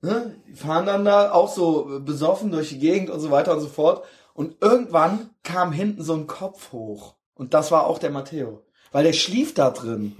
[0.00, 3.60] ne, die fahren dann da auch so besoffen durch die Gegend und so weiter und
[3.60, 4.04] so fort.
[4.34, 7.14] Und irgendwann kam hinten so ein Kopf hoch.
[7.34, 8.62] Und das war auch der Matteo.
[8.96, 10.16] Weil der schlief da drin.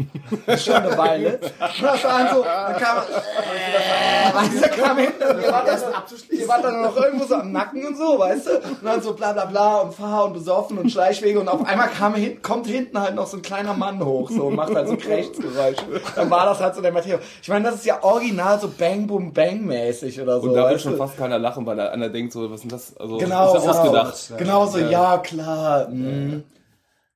[0.58, 1.40] Schon eine Weile.
[1.40, 6.38] Und das war so, dann kam, äh, weißt du, kam hinten und ihr wart, dann,
[6.38, 8.50] ihr wart dann noch irgendwo so am Nacken und so, weißt du?
[8.56, 11.88] Und dann so bla bla bla und fahr und besoffen und Schleichwege und auf einmal
[11.88, 14.96] kam, kommt hinten halt noch so ein kleiner Mann hoch so und macht halt so
[14.98, 16.02] Krechtsgeräusche.
[16.14, 17.18] Dann war das halt so der Matteo.
[17.40, 20.50] Ich meine, das ist ja original so Bang Boom Bang mäßig oder so.
[20.50, 22.94] Und da wird schon fast keiner lachen, weil einer denkt so, was ist denn das?
[22.98, 24.32] Also, genau, ist das genau, ausgedacht?
[24.36, 25.88] Genau so, ja, klar.
[25.88, 26.44] Mhm.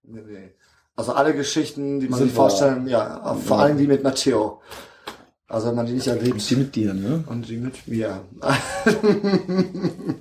[0.04, 0.50] Nee, nee.
[1.00, 4.60] Also alle Geschichten, die man sich vorstellen, ja, vor allem die mit Matteo.
[5.48, 6.34] Also wenn man die nicht erlebt.
[6.34, 7.24] Und die mit dir, ne?
[7.26, 8.20] Und die mit mir.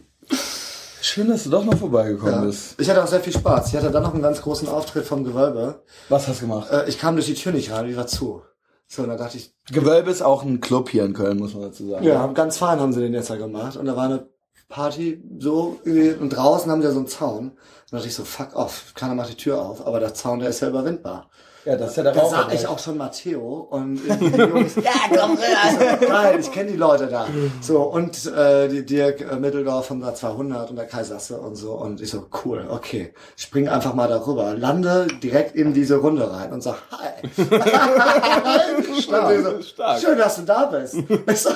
[1.01, 2.41] Schön, dass du doch noch vorbeigekommen ja.
[2.45, 2.79] bist.
[2.79, 3.67] Ich hatte auch sehr viel Spaß.
[3.67, 5.83] Ich hatte dann noch einen ganz großen Auftritt vom Gewölbe.
[6.07, 6.71] Was hast du gemacht?
[6.71, 8.41] Äh, ich kam durch die Tür nicht rein, die war zu.
[8.87, 9.53] So, da dachte ich.
[9.69, 12.05] Gewölbe ist auch ein Club hier in Köln, muss man dazu sagen.
[12.05, 13.75] Ja, ganz fein haben sie den jetzt ja gemacht.
[13.75, 14.29] Und da war eine
[14.69, 17.51] Party so und draußen haben sie ja so einen Zaun.
[17.89, 20.49] Da dachte ich so, fuck off, keiner macht die Tür auf, aber der Zaun, der
[20.49, 21.29] ist ja überwindbar.
[21.69, 24.91] Ja, das ist ja der Da sah ich auch schon Matteo und die Jungs, ja,
[25.07, 25.99] komm rein.
[26.09, 27.27] Nein, ich kenne die Leute da.
[27.61, 31.73] So, und äh, die Dirk äh, Mitteldorf von der 200 und der Kaisasse und so.
[31.73, 33.13] Und ich so, cool, okay.
[33.37, 34.55] Spring einfach mal darüber.
[34.55, 37.29] Lande direkt in diese Runde rein und sag, hi.
[39.01, 40.01] stark, so, stark.
[40.01, 40.95] Schön, dass du da bist.
[40.95, 41.51] Ich so,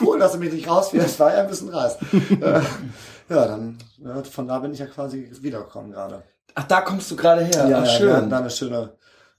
[0.00, 1.20] cool, dass du mich nicht rauswirfst.
[1.20, 2.00] War ja ein bisschen reißt.
[2.40, 2.60] Äh,
[3.28, 6.24] ja, dann, ja, von da bin ich ja quasi wiedergekommen gerade.
[6.56, 7.68] Ach, da kommst du gerade her.
[7.68, 8.08] Ja, Ach, schön.
[8.08, 8.90] Ja, da eine schöne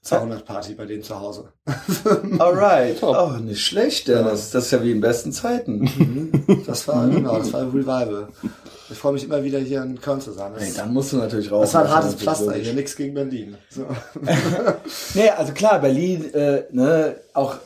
[0.06, 1.52] 200 Party bei denen zu Hause.
[2.38, 3.02] Alright.
[3.02, 4.30] Oh, nicht schlecht, denn ja.
[4.30, 5.80] das, das ist ja wie in besten Zeiten.
[5.80, 6.62] Mhm.
[6.66, 8.28] Das war, genau, das war ein Revival.
[8.88, 10.52] Ich freue mich immer wieder hier in Köln zu sein.
[10.58, 11.72] Nee, dann musst du natürlich raus.
[11.72, 13.56] Das war ein hartes Pflaster hier, nichts gegen Berlin.
[13.68, 13.84] So.
[15.14, 17.56] nee, also klar, Berlin, äh, ne, auch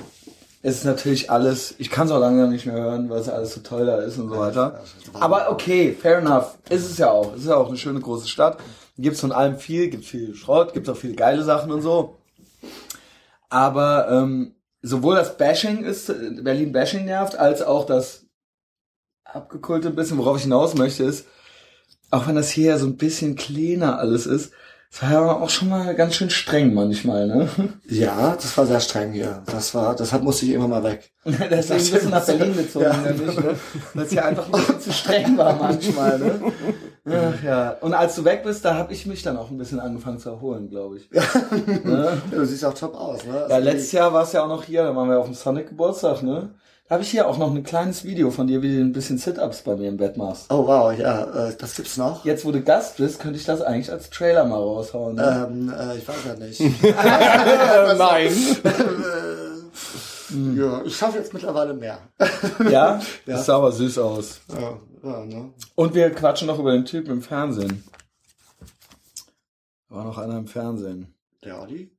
[0.62, 3.60] ist natürlich alles, ich kann es auch lange nicht mehr hören, weil es alles so
[3.60, 4.80] toll da ist und so weiter.
[5.14, 6.58] Aber okay, fair enough.
[6.68, 7.34] Ist es ja auch.
[7.34, 8.58] Es ist ja auch eine schöne große Stadt.
[8.98, 12.16] Gibt es von allem viel, gibt viel Schrott, gibt auch viele geile Sachen und so.
[13.50, 16.06] Aber ähm, sowohl das Bashing ist,
[16.42, 18.26] Berlin Bashing nervt, als auch das
[19.24, 21.26] abgekulte ein bisschen, worauf ich hinaus möchte, ist,
[22.10, 24.52] auch wenn das hier so ein bisschen cleaner alles ist,
[24.92, 27.48] es war ja auch schon mal ganz schön streng manchmal, ne?
[27.88, 29.42] Ja, das war sehr streng hier.
[29.46, 31.12] Das war, deshalb musste ich immer mal weg.
[31.24, 32.96] Deswegen bist du nach Berlin gezogen, ja.
[32.96, 33.54] nämlich, ne?
[33.94, 36.40] Weil es hier einfach ein bisschen zu streng war manchmal, ne?
[37.06, 37.70] Ach, ja.
[37.80, 40.30] Und als du weg bist, da habe ich mich dann auch ein bisschen angefangen zu
[40.30, 41.08] erholen, glaube ich.
[41.20, 41.22] Ja.
[41.84, 42.22] Ne?
[42.30, 43.34] Du siehst auch top aus, ne?
[43.42, 45.34] Also ja, letztes Jahr war es ja auch noch hier, da waren wir auf dem
[45.34, 46.50] Sonic Geburtstag, ne?
[46.90, 49.62] habe ich hier auch noch ein kleines Video von dir, wie du ein bisschen Sit-Ups
[49.62, 50.46] bei mir im Bett machst.
[50.50, 52.24] Oh wow, ja, äh, das gibt's noch.
[52.24, 55.14] Jetzt, wo du Gast bist, könnte ich das eigentlich als Trailer mal raushauen.
[55.14, 55.48] Ne?
[55.48, 56.60] Ähm, äh, ich weiß ja nicht.
[57.98, 58.32] Nein.
[60.56, 61.98] ja, ich schaffe jetzt mittlerweile mehr.
[62.64, 62.70] ja?
[62.70, 63.00] ja?
[63.24, 64.40] Das sah aber süß aus.
[64.48, 65.52] Ja, ja, ne?
[65.74, 67.84] Und wir quatschen noch über den Typen im Fernsehen.
[69.88, 71.14] War noch einer im Fernsehen.
[71.44, 71.90] Der Olli?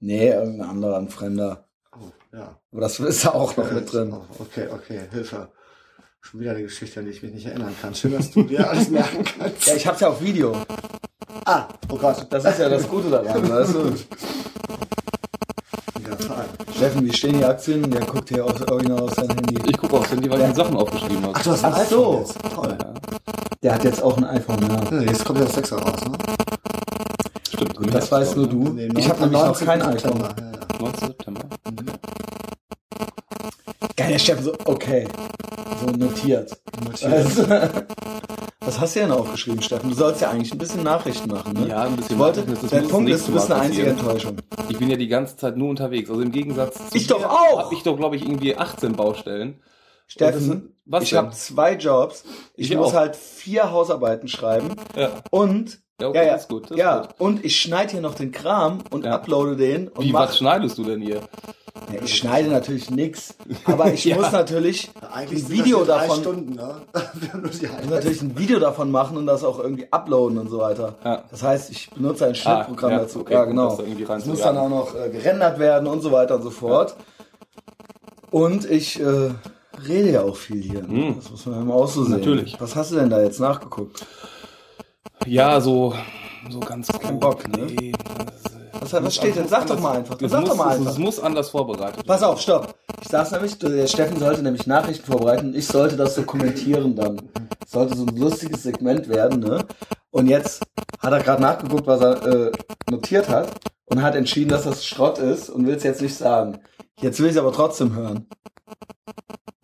[0.00, 1.68] Nee, irgendein anderer, ein Fremder.
[1.92, 2.60] Oh, ja.
[2.70, 4.14] Aber das ist da auch noch mit drin.
[4.38, 5.48] Okay, okay, Hilfe.
[6.20, 7.94] Schon wieder eine Geschichte, an die ich mich nicht erinnern kann.
[7.94, 9.66] Schön, dass du dir alles merken kannst.
[9.66, 10.56] Ja, ich hab's ja auf Video.
[11.44, 12.26] Ah, oh Gott.
[12.30, 13.94] Das ist ja das Gute daran, weißt du?
[16.06, 16.44] Ja.
[16.74, 17.90] Steffen, wie stehen die Aktien?
[17.90, 19.58] Der guckt hier aus, original aus seinem Handy.
[19.66, 20.48] Ich gucke aufs Handy, weil ja.
[20.48, 21.32] ich Sachen aufgeschrieben habe.
[21.34, 22.18] Ach, du hast ein Ach iPhone so.
[22.18, 22.54] Jetzt.
[22.54, 22.78] Toll.
[22.80, 22.94] Ja.
[23.62, 24.98] Der hat jetzt auch ein iPhone, ja.
[24.98, 26.18] ja jetzt kommt ja das 6 raus, ne?
[27.48, 27.94] Stimmt.
[27.94, 28.68] Das weißt nur du.
[28.68, 30.20] Nee, ich habe nämlich noch kein iPhone.
[30.20, 30.82] Ja, ja.
[30.82, 30.94] 9.
[31.00, 31.44] September.
[31.70, 31.86] Mhm.
[33.96, 35.08] Geil, der Steffen so, okay.
[35.80, 36.52] So notiert.
[36.84, 37.12] notiert.
[37.12, 37.42] Also,
[38.66, 39.90] was hast du denn aufgeschrieben, Steffen?
[39.90, 41.68] Du sollst ja eigentlich ein bisschen Nachrichten machen, ne?
[41.68, 42.16] Ja, ein bisschen.
[42.16, 44.36] Ich wollte, der Punkt ist, du bist eine einzige Enttäuschung.
[44.68, 46.10] Ich bin ja die ganze Zeit nur unterwegs.
[46.10, 47.64] Also im Gegensatz zu Ich doch auch!
[47.64, 49.62] Hab ich doch, glaube ich, irgendwie 18 Baustellen.
[50.08, 52.24] Steffen, was ich habe zwei Jobs.
[52.54, 52.94] Ich, ich muss auch.
[52.94, 54.74] halt vier Hausarbeiten schreiben.
[54.94, 55.10] Ja.
[55.30, 56.34] Und ja, okay, ja, ja.
[56.34, 56.70] ist gut.
[56.70, 57.14] Das ja, gut.
[57.18, 59.12] und ich schneide hier noch den Kram und ja.
[59.12, 59.88] uploade den.
[59.88, 61.22] Und Wie, mach, was schneidest du denn hier?
[61.92, 64.16] Ja, ich schneide natürlich nix, aber ich ja.
[64.16, 66.20] muss natürlich Eigentlich ein Video davon.
[66.20, 66.82] Stunden, ne?
[67.50, 70.96] ich muss natürlich ein Video davon machen und das auch irgendwie uploaden und so weiter.
[71.04, 71.24] Ja.
[71.30, 73.20] Das heißt, ich benutze ein Schnittprogramm ah, dazu.
[73.20, 73.76] Okay, ja, genau.
[73.76, 76.96] Das, das muss dann auch noch äh, gerendert werden und so weiter und so fort.
[78.30, 79.30] Und ich äh,
[79.86, 80.82] rede ja auch viel hier.
[80.82, 81.14] Ne?
[81.16, 82.18] Das muss man ja auch so sehen.
[82.18, 82.60] Natürlich.
[82.60, 84.04] Was hast du denn da jetzt nachgeguckt?
[85.24, 85.94] Ja, so,
[86.50, 87.66] so ganz kein Bock, ne?
[87.66, 87.92] Nee,
[88.80, 89.48] was, was steht denn?
[89.48, 90.16] Sag doch mal einfach.
[90.16, 90.92] Das Sag muss, doch mal einfach.
[90.92, 92.06] Es muss anders vorbereitet werden.
[92.06, 92.74] Pass auf, stopp.
[93.02, 95.54] Ich sag's nämlich, der Steffen sollte nämlich Nachrichten vorbereiten.
[95.54, 97.22] Ich sollte das so kommentieren dann.
[97.60, 99.64] Das sollte so ein lustiges Segment werden, ne?
[100.10, 100.62] Und jetzt
[101.00, 102.52] hat er gerade nachgeguckt, was er äh,
[102.90, 103.52] notiert hat
[103.86, 106.58] und hat entschieden, dass das Schrott ist und will es jetzt nicht sagen.
[107.00, 108.26] Jetzt will ich es aber trotzdem hören.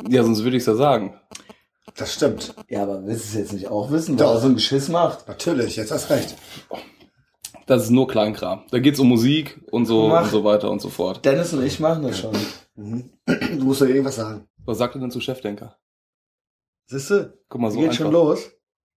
[0.09, 1.15] Ja, sonst würde ich es ja sagen.
[1.97, 2.55] Das stimmt.
[2.69, 5.29] Ja, aber willst du es jetzt nicht auch wissen, weil er so ein Geschiss macht?
[5.29, 6.37] Natürlich, jetzt hast recht.
[7.73, 8.65] Das ist nur Kleinkram.
[8.71, 10.25] Da geht's um Musik und so Mach.
[10.25, 11.25] und so weiter und so fort.
[11.25, 12.33] Dennis und ich machen das schon.
[12.77, 13.11] Mhm.
[13.59, 14.47] Du musst doch irgendwas sagen.
[14.67, 15.79] Was sagt ihr denn zu Chefdenker?
[16.87, 17.39] Siehste?
[17.49, 18.05] Guck mal, so Geht einfach.
[18.05, 18.51] schon los.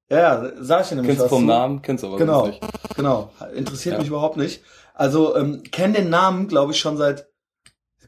[0.09, 1.45] Ja, ja, sag ich dir nämlich Kennst du was vom zu.
[1.47, 2.61] Namen, kennst du aber Genau, nicht.
[2.97, 3.31] genau.
[3.55, 3.99] Interessiert Ja.
[3.99, 4.61] mich überhaupt nicht.
[4.93, 7.29] Also, ähm, kenn den Namen, glaube ich, schon seit,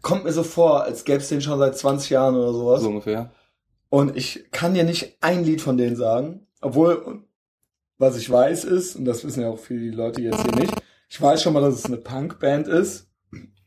[0.02, 2.82] kommt mir so vor, als gäbe es den schon seit 20 Jahren oder sowas.
[2.82, 3.32] So ungefähr.
[3.90, 7.24] Und ich kann dir nicht ein Lied von denen sagen, obwohl,
[7.98, 10.74] was ich weiß ist, und das wissen ja auch viele Leute jetzt hier nicht,
[11.10, 13.08] ich weiß schon mal, dass es eine Punkband ist.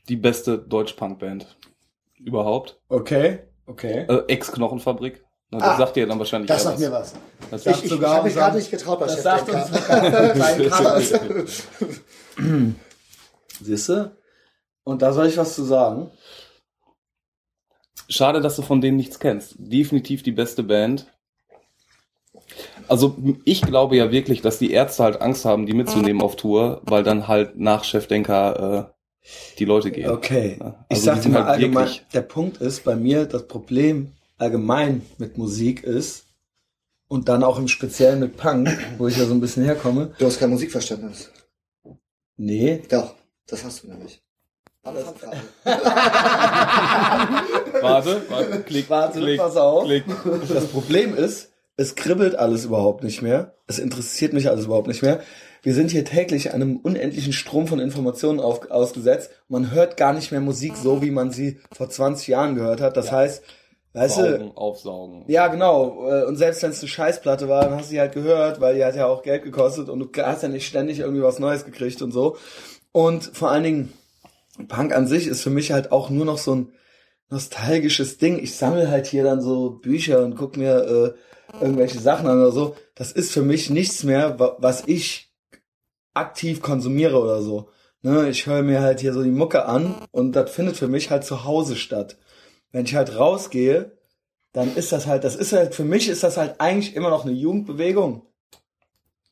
[0.09, 1.57] Die beste Deutsch-Punk-Band
[2.18, 2.81] überhaupt.
[2.89, 4.07] Okay, okay.
[4.09, 5.24] Äh, Ex-Knochenfabrik.
[5.51, 7.14] Das Ah, sagt ihr dann wahrscheinlich Das sagt mir was.
[7.51, 9.68] Das ich ich, ich habe mich gerade nicht getraut, was das sagt uns
[13.61, 14.16] Siehst du?
[14.85, 16.12] Und da soll ich was zu sagen.
[18.09, 19.57] Schade, dass du von denen nichts kennst.
[19.59, 21.07] Definitiv die beste Band.
[22.88, 26.80] Also ich glaube ja wirklich, dass die Ärzte halt Angst haben, die mitzunehmen auf Tour,
[26.84, 28.92] weil dann halt nach Chefdenker
[29.24, 29.28] äh,
[29.59, 30.11] die Leute gehen.
[30.11, 30.59] Okay.
[30.61, 35.03] Also ich sag dir mal halt allgemein, der Punkt ist bei mir, das Problem allgemein
[35.18, 36.26] mit Musik ist,
[37.11, 40.14] und dann auch im Speziellen mit Punk, wo ich ja so ein bisschen herkomme.
[40.18, 41.30] Du hast kein Musikverständnis.
[42.36, 42.82] Nee.
[42.88, 44.22] Doch, das hast du nämlich.
[44.82, 45.05] Alles
[47.82, 49.84] warte, warte, klick, warte, klick, pass auf.
[49.84, 50.05] Klick.
[50.48, 51.49] Das Problem ist,
[51.81, 53.55] es kribbelt alles überhaupt nicht mehr.
[53.66, 55.20] Es interessiert mich alles überhaupt nicht mehr.
[55.62, 59.31] Wir sind hier täglich einem unendlichen Strom von Informationen auf, ausgesetzt.
[59.49, 62.99] Man hört gar nicht mehr Musik so, wie man sie vor 20 Jahren gehört hat.
[62.99, 63.12] Das ja.
[63.12, 63.43] heißt,
[63.95, 65.24] weißt Saugen, du, aufsaugen.
[65.26, 66.07] Ja, genau.
[66.07, 68.74] Äh, und selbst wenn es eine Scheißplatte war, dann hast du sie halt gehört, weil
[68.74, 71.64] die hat ja auch Geld gekostet und du hast ja nicht ständig irgendwie was Neues
[71.64, 72.37] gekriegt und so.
[72.93, 73.93] Und vor allen Dingen,
[74.68, 76.72] Punk an sich ist für mich halt auch nur noch so ein
[77.31, 78.39] nostalgisches Ding.
[78.39, 81.18] Ich sammle halt hier dann so Bücher und guck mir äh,
[81.61, 82.76] irgendwelche Sachen an oder so.
[82.94, 85.32] Das ist für mich nichts mehr, was ich
[86.14, 87.68] aktiv konsumiere oder so.
[88.03, 91.11] Ne, ich höre mir halt hier so die Mucke an und das findet für mich
[91.11, 92.16] halt zu Hause statt.
[92.72, 93.92] Wenn ich halt rausgehe,
[94.53, 97.24] dann ist das halt, das ist halt, für mich ist das halt eigentlich immer noch
[97.24, 98.22] eine Jugendbewegung.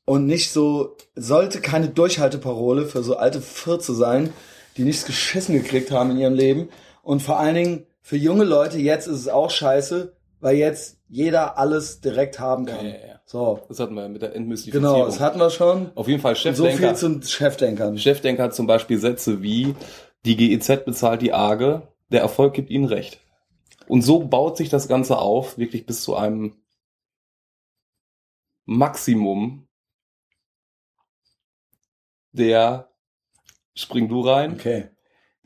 [0.05, 4.33] Und nicht so, sollte keine Durchhalteparole für so alte Fürze sein,
[4.77, 6.69] die nichts geschissen gekriegt haben in ihrem Leben.
[7.03, 11.59] Und vor allen Dingen für junge Leute jetzt ist es auch scheiße, weil jetzt jeder
[11.59, 12.85] alles direkt haben kann.
[12.85, 13.21] Ja, ja, ja.
[13.25, 13.61] So.
[13.69, 14.95] Das hatten wir mit der Entmystifizierung.
[14.95, 15.91] Genau, das hatten wir schon.
[15.95, 16.95] Auf jeden Fall Chefdenker.
[16.95, 17.99] So viel zu Chefdenkern.
[17.99, 19.75] Chefdenker hat zum Beispiel Sätze wie,
[20.25, 23.21] die GEZ bezahlt die Arge, der Erfolg gibt ihnen recht.
[23.87, 26.63] Und so baut sich das Ganze auf, wirklich bis zu einem
[28.67, 29.67] Maximum
[32.33, 32.91] der
[33.75, 34.53] Spring du rein.
[34.53, 34.91] Okay.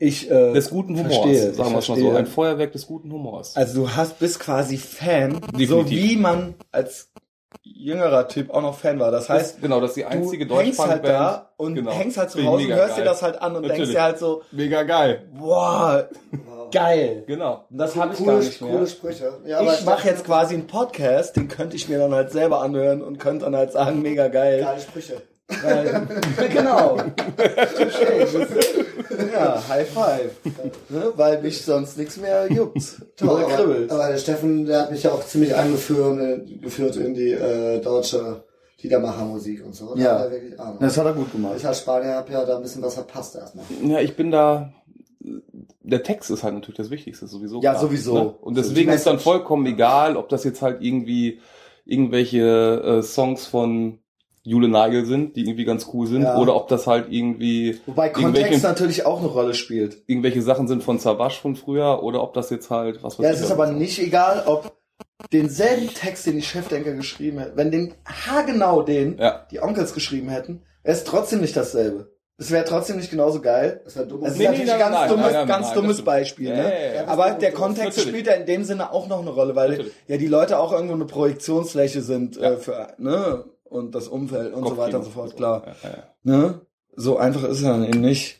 [0.03, 2.11] Ich, äh, des guten Humors, verstehe, sagen wir es mal so.
[2.11, 3.55] Ein Feuerwerk des guten Humors.
[3.55, 5.69] Also du hast, bist quasi Fan, Definitiv.
[5.69, 7.09] so wie man als
[7.61, 9.11] jüngerer Typ auch noch Fan war.
[9.11, 11.91] Das heißt, das, genau, das ist die einzige du hängst halt da und genau.
[11.91, 13.03] hängst halt zu Hause und hörst geil.
[13.03, 13.77] dir das halt an und Natürlich.
[13.77, 15.29] denkst dir halt so, mega geil.
[15.37, 16.09] Boah,
[16.71, 17.23] geil.
[17.25, 17.65] Genau.
[17.69, 18.71] Und das habe ich gar nicht mehr.
[18.71, 19.39] Coole Sprüche.
[19.45, 23.01] Ja, ich mache jetzt quasi einen Podcast, den könnte ich mir dann halt selber anhören
[23.01, 24.61] und könnte dann halt sagen, mega geil.
[24.61, 25.21] Geile Sprüche.
[25.47, 26.07] Weil,
[26.53, 26.97] genau.
[29.31, 30.31] ja, High Five.
[30.89, 31.13] Ne?
[31.15, 33.01] Weil mich sonst nichts mehr juckt.
[33.17, 33.91] Toll, kribbelt.
[33.91, 37.81] Aber, der Steffen, der hat mich ja auch ziemlich eingeführt äh, geführt in die äh,
[37.81, 38.43] deutsche
[38.81, 39.95] Liedermachermusik und so.
[39.95, 41.55] Da ja, hat das hat er gut gemacht.
[41.57, 43.65] Ich als Spanier habe ja da ein bisschen was verpasst erstmal.
[43.85, 44.73] Ja, ich bin da
[45.81, 47.61] der Text ist halt natürlich das Wichtigste sowieso.
[47.61, 48.13] Ja, klar, sowieso.
[48.13, 48.29] Ne?
[48.41, 51.39] Und deswegen ist dann vollkommen egal, ob das jetzt halt irgendwie
[51.85, 53.99] irgendwelche äh, Songs von
[54.43, 56.37] Jule Nagel sind, die irgendwie ganz cool sind, ja.
[56.37, 57.79] oder ob das halt irgendwie.
[57.85, 60.03] Wobei Kontext natürlich auch eine Rolle spielt.
[60.05, 63.31] Irgendwelche Sachen sind von Savage von früher, oder ob das jetzt halt, was weiß Ja,
[63.31, 64.77] es ist aber nicht egal, ob
[65.31, 69.47] denselben Text, den die Chefdenker geschrieben hätten, wenn den haargenau den ja.
[69.49, 72.11] die Onkels geschrieben hätten, wäre es trotzdem nicht dasselbe.
[72.37, 73.81] Es wäre trotzdem nicht genauso geil.
[73.85, 74.21] Das wäre dumm.
[74.21, 76.49] Das ist nee, natürlich ein ganz nein, dummes, nein, ganz dummes Beispiel.
[76.49, 76.63] Ja, ne?
[76.63, 78.09] Ja, ja, Aber der Kontext natürlich.
[78.09, 79.93] spielt ja in dem Sinne auch noch eine Rolle, weil natürlich.
[80.07, 84.67] ja die Leute auch irgendwo eine Projektionsfläche sind äh, für ne und das Umfeld und
[84.67, 85.63] so weiter und so fort, klar.
[85.83, 86.03] Ja, ja.
[86.23, 86.61] Ne?
[86.95, 88.39] So einfach ist es dann eben nicht.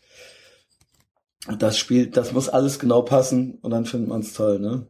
[1.59, 4.87] Das spielt, das muss alles genau passen und dann findet man es toll, ne?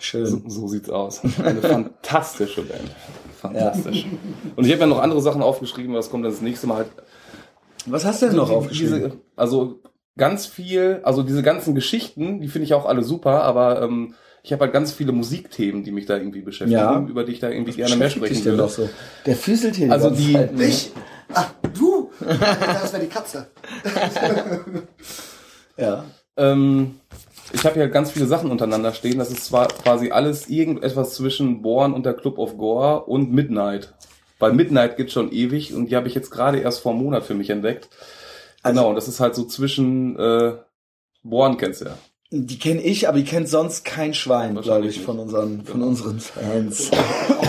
[0.00, 0.26] Schön.
[0.26, 1.22] So, so sieht's aus.
[1.42, 2.90] Eine fantastische Band.
[3.40, 4.02] Fantastisch.
[4.04, 4.18] Ja.
[4.56, 6.88] Und ich habe ja noch andere Sachen aufgeschrieben, was kommt das nächste Mal halt.
[7.86, 8.94] Was hast du denn also noch die, aufgeschrieben?
[8.94, 9.80] Diese, also
[10.16, 14.52] ganz viel, also diese ganzen Geschichten, die finde ich auch alle super, aber ähm, ich
[14.52, 17.00] habe halt ganz viele Musikthemen, die mich da irgendwie beschäftigen, ja.
[17.00, 18.56] über die ich da irgendwie Was gerne mehr sprechen würde.
[18.58, 18.88] Doch so?
[19.26, 20.66] Der füßelt hier Also die, Zeit, ne?
[20.66, 20.92] ich,
[21.32, 23.48] ach, du, das wäre die Katze.
[25.76, 26.04] ja.
[26.36, 27.00] Ähm,
[27.52, 29.18] ich habe hier ganz viele Sachen untereinander stehen.
[29.18, 33.94] Das ist zwar quasi alles irgendetwas zwischen Born und der Club of Gore und Midnight.
[34.38, 37.24] Weil Midnight gibt schon ewig und die habe ich jetzt gerade erst vor einem Monat
[37.24, 37.88] für mich entdeckt.
[38.62, 40.52] Also, genau, und das ist halt so zwischen äh,
[41.22, 41.98] Born kennst du ja.
[42.30, 46.20] Die kenne ich, aber die kennt sonst kein Schwein, glaube ich, von unseren, von unseren
[46.20, 46.90] Fans.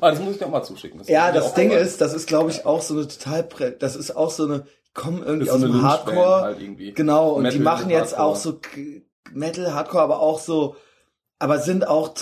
[0.00, 0.98] ah, das muss ich dir auch mal zuschicken.
[0.98, 3.46] Das ja, das Ding ist, das ist, glaube ich, auch so eine total,
[3.78, 6.40] das ist auch so eine, kommen irgendwie aus dem Hardcore.
[6.40, 8.26] Halt genau, und Metal die machen jetzt Hardcore.
[8.26, 8.60] auch so
[9.32, 10.76] Metal, Hardcore, aber auch so,
[11.38, 12.14] aber sind auch,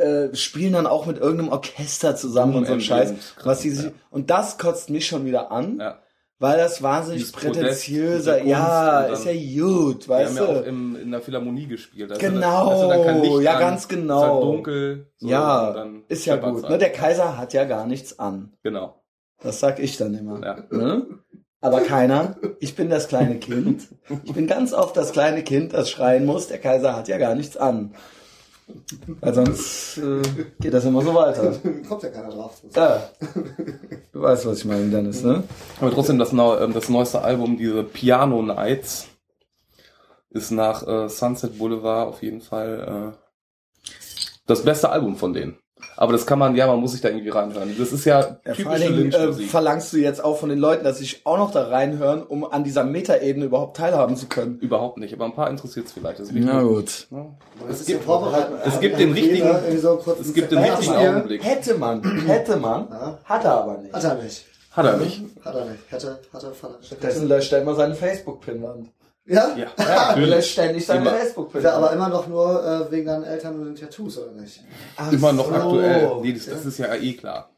[0.00, 3.14] äh, spielen dann auch mit irgendeinem Orchester zusammen und so ein Scheiß.
[3.44, 3.92] Was die, ja.
[4.10, 5.78] und das kotzt mich schon wieder an.
[5.78, 6.00] Ja
[6.38, 10.40] weil das wahnsinnig prätentiöser, ja, ist ja gut, weißt du.
[10.40, 12.10] Wir haben ja auch im, in der Philharmonie gespielt.
[12.10, 12.90] Das genau,
[13.22, 14.18] ist, ja, an, ganz genau.
[14.18, 15.06] Ist halt dunkel.
[15.16, 16.68] So, ja, ist ja gut.
[16.68, 18.52] Ne, der Kaiser hat ja gar nichts an.
[18.62, 19.02] Genau.
[19.42, 20.42] Das sag ich dann immer.
[20.44, 20.64] Ja.
[20.70, 21.06] Ne?
[21.60, 22.36] Aber keiner.
[22.60, 23.88] Ich bin das kleine Kind.
[24.24, 26.48] Ich bin ganz oft das kleine Kind, das schreien muss.
[26.48, 27.94] Der Kaiser hat ja gar nichts an.
[29.20, 30.22] Weil sonst äh,
[30.60, 31.54] geht das immer so weiter.
[31.88, 32.60] Kommt ja keiner drauf.
[32.74, 33.10] Ja.
[34.16, 35.44] Du weißt, was ich meine, Dennis, ne?
[35.78, 39.08] Aber trotzdem, das, ähm, das neueste Album, diese Piano Nights,
[40.30, 43.14] ist nach äh, Sunset Boulevard auf jeden Fall
[43.84, 43.90] äh,
[44.46, 45.58] das beste Album von denen.
[45.96, 47.74] Aber das kann man, ja, man muss sich da irgendwie reinhören.
[47.78, 50.98] Das ist ja, ja typische Dingen, äh, verlangst du jetzt auch von den Leuten, dass
[50.98, 54.58] sie sich auch noch da reinhören, um an dieser Metaebene überhaupt teilhaben zu können?
[54.58, 56.20] Überhaupt nicht, aber ein paar interessiert es vielleicht.
[56.32, 57.06] Na gut.
[57.10, 57.26] Ja.
[57.68, 58.04] Es, gibt,
[58.64, 61.44] es gibt den richtigen, es gibt den richtigen Augenblick.
[61.44, 63.18] Hätte man, hätte man, ja.
[63.24, 63.94] hat er aber nicht.
[63.94, 64.46] Hat er nicht.
[64.70, 65.22] Hat er nicht.
[65.44, 65.80] Hat er nicht.
[65.90, 66.82] Hätte, hat er, hat er.
[66.82, 68.88] Stattdessen löscht er immer seine Facebook-Pinwand.
[69.26, 69.56] Ja?
[69.56, 71.64] Ja, ja du lässt ständig deine Facebook-Pinwand.
[71.64, 74.62] Ja, aber immer noch nur äh, wegen deinen Eltern und den Tattoos, oder nicht?
[74.96, 75.54] Ach immer noch so.
[75.54, 76.10] aktuell.
[76.22, 77.50] Nee, das, das ist ja eh klar.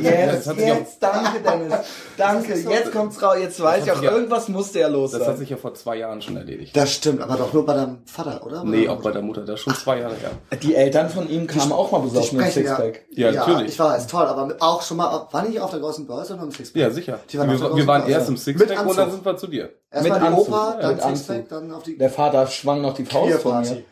[0.00, 1.74] Yes, jetzt, danke Dennis.
[2.16, 3.36] Danke, jetzt kommt's raus.
[3.38, 5.20] Jetzt weiß ich auch, ja, irgendwas musste ja los sein.
[5.20, 6.76] Das hat sich ja vor zwei Jahren schon erledigt.
[6.76, 8.64] Das stimmt, aber doch nur bei deinem Vater, oder?
[8.64, 9.42] Nee, auch bei der Mutter.
[9.42, 10.30] Das ist schon zwei Jahre her.
[10.60, 13.02] Die Eltern von ihm kamen die, auch mal besorgt mit Sixpack.
[13.10, 13.72] Ja, ja, natürlich.
[13.72, 16.42] Ich war, ist toll, aber auch schon mal, war nicht auf der großen Börse noch
[16.42, 16.82] im Sixpack?
[16.82, 17.20] Ja, sicher.
[17.34, 19.70] Waren wir, wir waren erst im Sixpack und dann sind wir zu dir.
[19.92, 21.96] Erstmal die Opa, dann Sixpack, dann auf die...
[21.96, 23.84] Der Vater schwang noch die Faust von mir.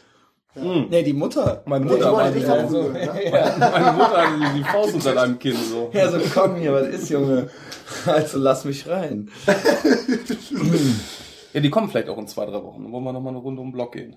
[0.55, 0.63] Ja.
[0.63, 0.87] Hm.
[0.91, 1.63] Nee, die Mutter.
[1.67, 2.91] Meine Mutter war die, ja, so.
[2.91, 3.55] ja.
[3.59, 5.91] Meine Mutter hatte die Faust unter deinem Kinn so.
[5.93, 7.49] Ja, so komm hier, was ist, Junge?
[8.07, 9.31] Also lass mich rein.
[11.53, 12.83] ja, die kommen vielleicht auch in zwei, drei Wochen.
[12.83, 14.17] Dann wollen wir nochmal eine Runde um den Block gehen.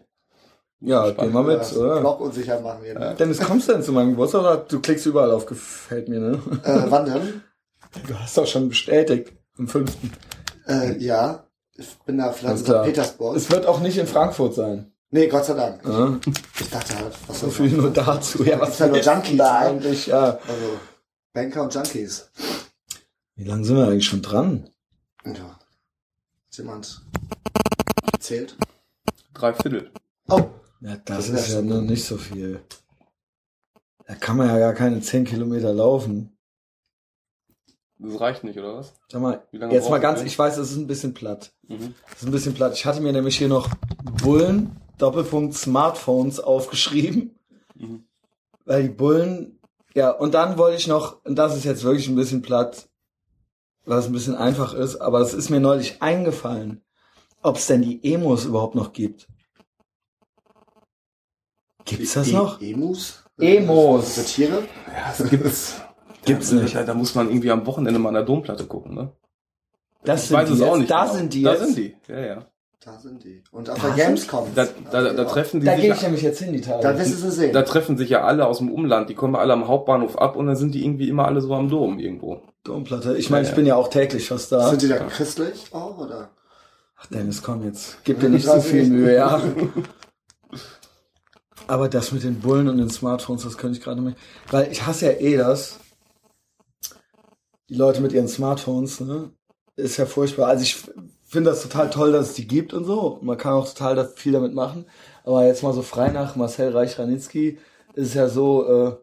[0.79, 1.99] Ja, geh mal mit, ja, oder?
[2.01, 2.99] Block unsicher machen wir.
[2.99, 3.15] Ne?
[3.17, 6.39] Dennis, kommst du denn zu meinem Geburtstag oder du klickst überall auf gefällt mir, ne?
[6.63, 7.41] Äh, wann denn?
[8.07, 9.31] Du hast doch schon bestätigt.
[9.57, 10.11] Am fünften.
[10.67, 11.47] Äh, ja.
[11.75, 12.83] Ich bin da vielleicht in St.
[12.83, 13.35] Petersburg.
[13.35, 14.92] Es wird auch nicht in Frankfurt sein.
[15.13, 15.85] Nee, Gott sei Dank.
[15.85, 16.19] Ja.
[16.59, 18.43] Ich dachte halt, was so viel nur dazu.
[18.43, 20.07] Ja, was ist ja nur Junkies da eigentlich?
[20.07, 20.39] Ja.
[20.47, 20.79] Also
[21.31, 22.31] Banker und Junkies.
[23.35, 24.71] Wie lange sind wir eigentlich schon dran?
[25.23, 25.59] Ja.
[26.49, 27.05] Ist jemand
[28.19, 28.57] zählt?
[29.35, 29.91] Drei Viertel.
[30.29, 30.49] Oh.
[30.81, 32.63] Ja, das, das ist ja noch nicht so viel.
[34.07, 36.35] Da kann man ja gar keine zehn Kilometer laufen.
[37.99, 38.93] Das reicht nicht, oder was?
[39.09, 41.53] Sag mal, jetzt mal ganz, ich weiß, es ist ein bisschen platt.
[41.67, 41.93] Mhm.
[42.11, 42.73] Es ist ein bisschen platt.
[42.73, 43.69] Ich hatte mir nämlich hier noch
[44.23, 47.39] Bullen, Doppelpunkt Smartphones aufgeschrieben.
[47.75, 48.05] Mhm.
[48.65, 49.59] Weil die Bullen,
[49.93, 52.89] ja, und dann wollte ich noch, und das ist jetzt wirklich ein bisschen platt,
[53.85, 56.81] was ein bisschen einfach ist, aber es ist mir neulich eingefallen,
[57.41, 59.27] ob es denn die Emos überhaupt noch gibt.
[61.85, 62.61] Gibt's das e noch?
[62.61, 63.25] Emus?
[63.37, 64.15] Emos.
[64.15, 64.63] Satire?
[64.87, 65.81] Ja, es gibt's.
[66.25, 66.73] Gibt's ja, nicht.
[66.73, 69.11] Da muss man irgendwie am Wochenende mal an der Domplatte gucken, ne?
[70.05, 70.89] Das ich sind weiß die es auch nicht.
[70.89, 71.15] Da genau.
[71.15, 71.41] sind die.
[71.43, 71.65] Da jetzt.
[71.65, 71.97] sind die.
[72.07, 72.45] Ja, ja.
[72.85, 73.41] Da sind die.
[73.51, 74.47] Und auf da der Gamescom.
[74.55, 75.81] Da, da, da, da treffen die da sich.
[75.81, 76.83] Da gehe ich nämlich jetzt hin, die Tage.
[76.83, 77.53] Da wirst du sie sehen.
[77.53, 79.09] Da treffen sich ja alle aus dem Umland.
[79.09, 81.69] Die kommen alle am Hauptbahnhof ab und dann sind die irgendwie immer alle so am
[81.69, 82.41] Dom irgendwo.
[82.65, 83.15] Domplatte.
[83.15, 84.69] Ich meine, ja, ich bin ja auch täglich fast da.
[84.69, 86.31] Sind die da christlich auch, oder?
[86.97, 87.99] Ach Dennis, komm jetzt.
[88.03, 89.41] Gib dir nicht so viel Mühe, ja.
[91.67, 94.17] Aber das mit den Bullen und den Smartphones, das könnte ich gerade nicht.
[94.51, 95.79] Weil ich hasse ja eh das.
[97.69, 99.31] Die Leute mit ihren Smartphones, ne?
[99.77, 100.47] Ist ja furchtbar.
[100.47, 100.83] Also ich
[101.33, 103.19] finde das total toll, dass es die gibt und so.
[103.21, 104.85] Man kann auch total viel damit machen.
[105.23, 107.57] Aber jetzt mal so frei nach Marcel Reich-Ranitzky
[107.95, 108.99] ist ja so,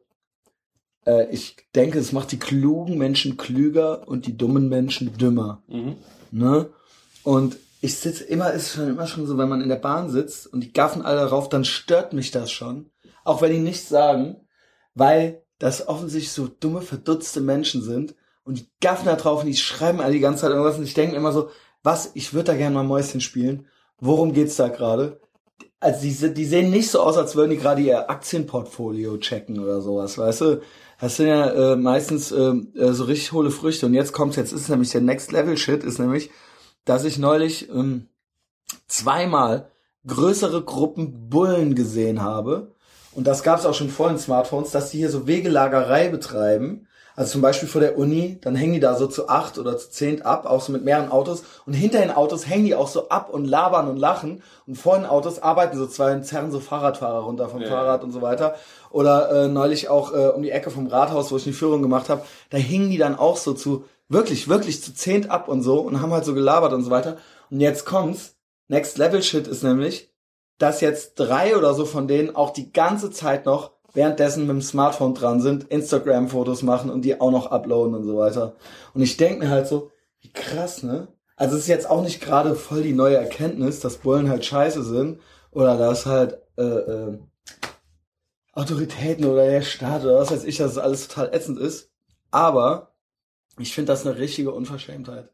[1.06, 5.62] äh, äh, ich denke, es macht die klugen Menschen klüger und die dummen Menschen dümmer.
[5.66, 5.96] Mhm.
[6.30, 6.70] Ne?
[7.24, 10.46] Und ich sitze immer, ist schon immer schon so, wenn man in der Bahn sitzt
[10.46, 12.90] und die gaffen alle darauf, dann stört mich das schon.
[13.24, 14.36] Auch wenn die nichts sagen,
[14.94, 18.14] weil das offensichtlich so dumme, verdutzte Menschen sind
[18.44, 20.94] und die gaffen da drauf und die schreiben alle die ganze Zeit irgendwas und ich
[20.94, 21.50] denke immer so,
[21.82, 23.66] was, ich würde da gerne mal Mäuschen spielen.
[23.98, 25.20] Worum geht's da gerade?
[25.78, 29.80] Also die, die sehen nicht so aus, als würden die gerade ihr Aktienportfolio checken oder
[29.80, 30.60] sowas, weißt du?
[31.00, 33.86] Das sind ja äh, meistens äh, äh so richtig hohle Früchte.
[33.86, 36.30] Und jetzt kommt's, jetzt ist nämlich der Next Level Shit, ist nämlich,
[36.84, 38.08] dass ich neulich ähm,
[38.86, 39.70] zweimal
[40.06, 42.74] größere Gruppen Bullen gesehen habe.
[43.12, 46.86] Und das gab es auch schon vor den Smartphones, dass die hier so Wegelagerei betreiben.
[47.20, 49.90] Also zum Beispiel vor der Uni, dann hängen die da so zu acht oder zu
[49.90, 51.44] zehn ab, auch so mit mehreren Autos.
[51.66, 54.42] Und hinter den Autos hängen die auch so ab und labern und lachen.
[54.66, 57.68] Und vor den Autos arbeiten so zwei und zerren so Fahrradfahrer runter vom ja.
[57.68, 58.54] Fahrrad und so weiter.
[58.88, 62.08] Oder äh, neulich auch äh, um die Ecke vom Rathaus, wo ich die Führung gemacht
[62.08, 65.78] habe, da hingen die dann auch so zu Wirklich, wirklich zu zehnt ab und so
[65.78, 67.18] und haben halt so gelabert und so weiter.
[67.50, 68.34] Und jetzt kommt's.
[68.66, 70.10] Next Level Shit ist nämlich,
[70.58, 74.62] dass jetzt drei oder so von denen auch die ganze Zeit noch währenddessen mit dem
[74.62, 78.54] Smartphone dran sind, Instagram-Fotos machen und die auch noch uploaden und so weiter.
[78.94, 81.08] Und ich denke mir halt so, Wie krass, ne?
[81.36, 84.82] Also es ist jetzt auch nicht gerade voll die neue Erkenntnis, dass Bullen halt scheiße
[84.82, 85.20] sind
[85.50, 87.18] oder dass halt äh, äh,
[88.52, 91.90] Autoritäten oder der Staat oder was weiß ich, dass es alles total ätzend ist.
[92.30, 92.92] Aber
[93.58, 95.30] ich finde das eine richtige Unverschämtheit.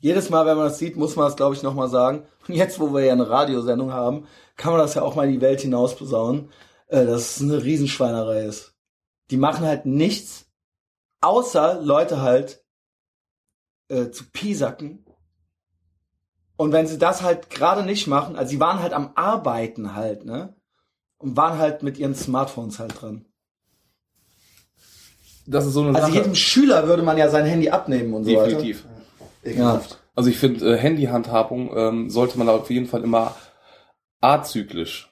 [0.00, 2.26] Jedes Mal, wenn man das sieht, muss man das, glaube ich, nochmal sagen.
[2.48, 4.26] Und jetzt, wo wir ja eine Radiosendung haben,
[4.56, 6.50] kann man das ja auch mal in die Welt hinaus posaunen,
[6.90, 8.74] äh, dass es eine Riesenschweinerei ist.
[9.30, 10.46] Die machen halt nichts,
[11.20, 12.64] außer Leute halt
[13.88, 15.04] äh, zu piesacken
[16.60, 20.26] und wenn sie das halt gerade nicht machen, also sie waren halt am Arbeiten halt,
[20.26, 20.52] ne?
[21.16, 23.24] Und waren halt mit ihren Smartphones halt dran.
[25.46, 26.18] Das ist so eine also Sache.
[26.18, 28.84] jedem Schüler würde man ja sein Handy abnehmen und so Definitiv.
[29.42, 29.58] weiter.
[29.58, 29.80] Ja.
[30.14, 33.34] Also ich finde, äh, Handyhandhabung ähm, sollte man auf jeden Fall immer
[34.20, 35.09] azyklisch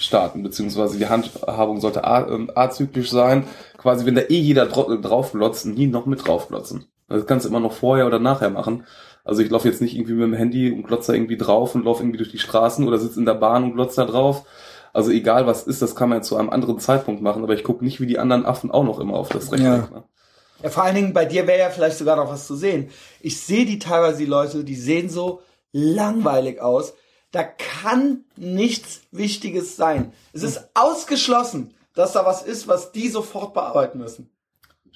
[0.00, 3.44] starten, beziehungsweise die Handhabung sollte ähm, azyklisch sein.
[3.76, 6.86] Quasi, wenn da eh jeder drauf glotzt, nie noch mit drauf glotzen.
[7.08, 8.84] Das kannst du immer noch vorher oder nachher machen.
[9.24, 11.84] Also ich laufe jetzt nicht irgendwie mit dem Handy und glotze da irgendwie drauf und
[11.84, 14.44] laufe irgendwie durch die Straßen oder sitze in der Bahn und glotze da drauf.
[14.92, 17.84] Also egal was ist, das kann man zu einem anderen Zeitpunkt machen, aber ich gucke
[17.84, 19.66] nicht wie die anderen Affen auch noch immer auf das Rechteck.
[19.66, 19.76] Ja.
[19.76, 20.04] Ne?
[20.62, 22.88] ja, vor allen Dingen bei dir wäre ja vielleicht sogar noch was zu sehen.
[23.20, 25.42] Ich sehe die teilweise, die Leute, die sehen so
[25.72, 26.94] langweilig aus.
[27.32, 30.12] Da kann nichts Wichtiges sein.
[30.32, 34.30] Es ist ausgeschlossen, dass da was ist, was die sofort bearbeiten müssen.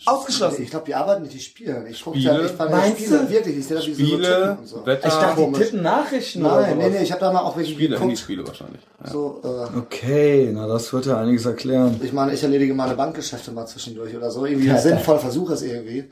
[0.07, 0.64] Ausgeschlossen.
[0.64, 1.87] Ich glaube, die arbeiten nicht, die spielen.
[1.87, 3.30] Ich gucke ja, ich fand Meinst Spiele, du?
[3.30, 3.59] wirklich.
[3.59, 4.87] Ich sehe das wie Spiele, so, so.
[4.87, 5.07] Wetter.
[5.07, 7.72] Ich dachte, die tippen Nachrichten Nein, oder nee, nee, ich habe da mal auch welche
[7.72, 8.82] Spiele, Handyspiele wahrscheinlich.
[9.03, 9.11] Ja.
[9.11, 12.01] So, äh, okay, na das wird ja einiges erklären.
[12.03, 14.45] Ich meine, ich erledige meine Bankgeschäfte mal zwischendurch oder so.
[14.45, 16.11] Irgendwie ja, sinnvoll versuche es irgendwie.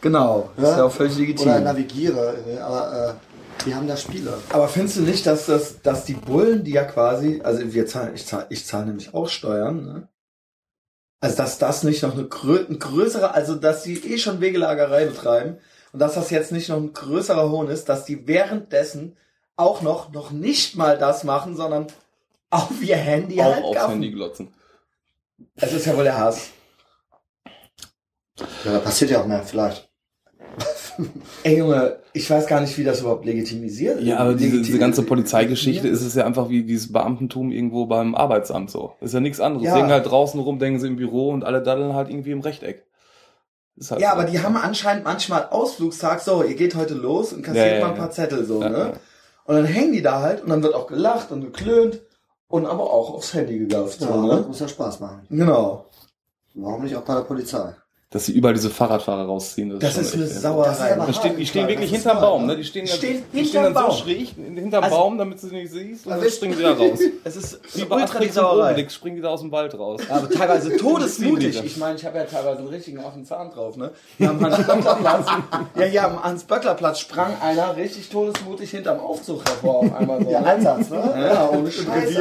[0.00, 0.70] Genau, ja?
[0.70, 1.48] ist ja auch völlig legitim.
[1.48, 3.35] Oder navigiere, aber äh,
[3.66, 4.38] die haben da Spiele.
[4.50, 8.14] Aber findest du nicht, dass das, dass die Bullen, die ja quasi, also wir zahlen,
[8.14, 10.08] ich zahle, ich zahle nämlich auch Steuern, ne?
[11.20, 15.58] Also dass das nicht noch eine grö größere, also dass sie eh schon Wegelagerei betreiben
[15.92, 19.16] und dass das jetzt nicht noch ein größerer Hohn ist, dass die währenddessen
[19.56, 21.86] auch noch noch nicht mal das machen, sondern
[22.50, 23.92] auf ihr Handy auch halt aufs gaffen.
[23.92, 24.54] Handy glotzen.
[25.56, 26.50] Das ist ja wohl der Hass.
[28.64, 29.90] Ja, da passiert ja auch mehr, vielleicht.
[31.42, 35.02] Ey Junge, ich weiß gar nicht, wie das überhaupt legitimisiert Ja, aber diese, diese ganze
[35.02, 38.94] Polizeigeschichte ist es ja einfach wie dieses Beamtentum irgendwo beim Arbeitsamt so.
[39.00, 39.66] Ist ja nichts anderes.
[39.66, 39.72] Ja.
[39.72, 42.40] Sie hängen halt draußen rum, denken sie im Büro und alle daddeln halt irgendwie im
[42.40, 42.86] Rechteck.
[43.90, 44.14] Halt ja, so.
[44.16, 47.80] aber die haben anscheinend manchmal Ausflugstag, so, ihr geht heute los und kassiert ja, ja,
[47.84, 48.94] mal ein paar Zettel so, ne?
[49.44, 52.00] Und dann hängen die da halt und dann wird auch gelacht und geklönt
[52.48, 54.00] und aber auch aufs Handy gegafft.
[54.00, 54.44] Ja, so, ne?
[54.46, 55.26] muss ja Spaß machen.
[55.28, 55.86] Genau.
[56.54, 57.74] Warum nicht auch bei der Polizei?
[58.10, 59.68] Dass sie überall diese Fahrradfahrer rausziehen.
[59.80, 60.96] Das, das ist, eine Sauerei.
[61.08, 62.56] Die stehen, die stehen wirklich hinterm Baum, ne?
[62.56, 65.72] Die stehen, stehen die stehen dann so schräg hinterm also, Baum, damit du sie nicht
[65.72, 67.00] siehst, und also dann springen sie da raus.
[67.24, 68.88] Es ist wie bei ultra die Sauerei.
[68.88, 70.00] Springen die da aus dem Wald raus.
[70.08, 71.60] Ja, aber teilweise todesmutig.
[71.64, 73.90] Ich meine, ich habe ja teilweise einen richtigen offenen Zahn drauf, ne?
[74.20, 75.26] Haben Hans-Böckler-Platz.
[75.76, 80.30] ja, ja, am Hans-Böckler-Platz sprang einer richtig todesmutig hinterm Aufzug hervor auf einmal so.
[80.30, 80.42] Ja?
[80.42, 81.28] Einsatz, ne?
[81.34, 82.14] Ja, ohne Scheiß,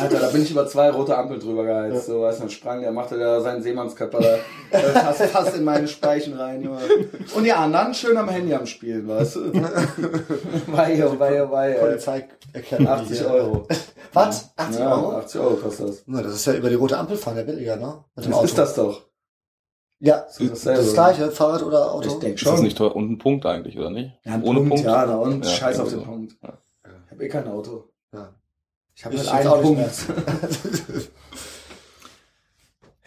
[0.00, 0.20] Alter.
[0.20, 2.08] Da bin ich über zwei rote Ampeln drüber geheizt.
[2.08, 2.14] Ja.
[2.14, 5.88] So, weißt du, dann sprang der, machte da seinen Seemannskörper da fast, fast in meine
[5.88, 6.62] Speichen rein.
[6.62, 6.80] Junge.
[7.34, 9.52] Und die anderen schön am Handy am Spielen, weißt du?
[10.68, 11.72] Wei, wei, wei.
[11.74, 13.66] Polizei erkennt 80 Euro.
[14.12, 14.52] Was?
[14.56, 15.16] 80 ja, Euro?
[15.16, 16.02] 80 Euro kostet das.
[16.06, 18.04] Na, das ist ja über die rote Ampel fahren, der billiger, ne?
[18.14, 18.44] Mit dem Was Auto.
[18.46, 19.02] ist das doch?
[20.04, 22.08] Ja, das, ist das, das gleiche, Fahrrad oder Auto.
[22.08, 22.54] Ich denke schon.
[22.54, 22.94] Ist das nicht teuer?
[22.96, 24.10] Und ein Punkt eigentlich, oder nicht?
[24.24, 24.84] Ja, Ohne Punkt, Punkt?
[24.84, 26.36] Ja, na und ja, scheiß auf den Punkt.
[26.42, 26.58] Ja.
[27.06, 27.88] Ich habe eh kein Auto.
[28.12, 28.34] Ja.
[28.94, 29.90] Ich habe halt einen Punkt.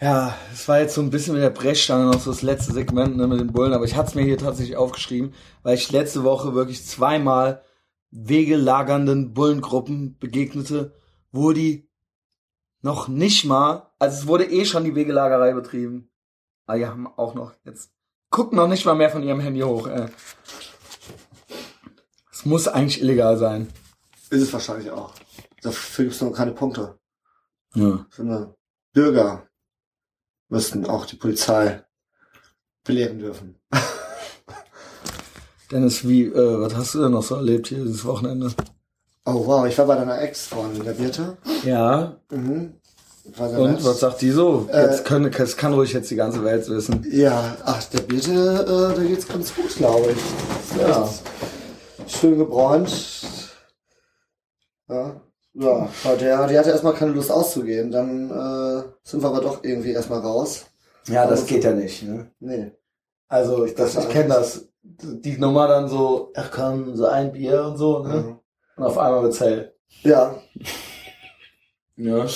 [0.00, 3.16] ja, es war jetzt so ein bisschen mit der Brechstange noch so das letzte Segment
[3.16, 5.32] ne, mit den Bullen, aber ich hatte es mir hier tatsächlich aufgeschrieben,
[5.62, 7.62] weil ich letzte Woche wirklich zweimal
[8.10, 10.94] wegelagernden Bullengruppen begegnete,
[11.32, 11.88] wo die
[12.82, 16.10] noch nicht mal, also es wurde eh schon die Wegelagerei betrieben,
[16.66, 17.90] aber die haben auch noch jetzt,
[18.30, 19.86] gucken noch nicht mal mehr von ihrem Handy hoch.
[19.86, 20.08] Äh.
[22.32, 23.68] Es muss eigentlich illegal sein.
[24.30, 25.12] Ist es wahrscheinlich auch.
[25.62, 26.98] Dafür gibt es noch keine Punkte.
[27.74, 28.06] Ja.
[28.10, 28.54] Sondern
[28.92, 29.46] Bürger
[30.48, 31.82] müssten auch die Polizei
[32.84, 33.60] belehren dürfen.
[35.70, 38.52] Dennis, wie, äh, was hast du denn noch so erlebt hier dieses Wochenende?
[39.24, 41.36] Oh wow, ich war bei deiner Ex-Freundin, der Birte.
[41.64, 42.16] Ja.
[42.30, 42.74] Mhm.
[43.36, 43.84] Und nett.
[43.84, 44.68] was sagt die so?
[44.72, 47.04] Jetzt äh, können, das kann ruhig jetzt die ganze Welt wissen.
[47.10, 50.80] Ja, ach, der Birte, äh, da geht's ganz gut, glaube ich.
[50.80, 51.08] Ja.
[52.06, 52.88] Schön gebräunt.
[54.88, 55.20] Ja.
[55.58, 55.88] Ja,
[56.20, 57.90] der, die hatte erstmal keine Lust auszugehen.
[57.90, 60.66] Dann äh, sind wir aber doch irgendwie erstmal raus.
[61.08, 62.30] Ja, das geht ja nicht, ne?
[62.40, 62.72] Nee.
[63.28, 64.68] Also ich, das, ich kenne das.
[64.82, 68.14] Die Nummer dann so, ach komm, so ein Bier und so, ne?
[68.14, 68.38] Mhm.
[68.76, 69.74] Und auf einmal wird's hell.
[70.02, 70.38] Ja.
[71.96, 72.26] Ja.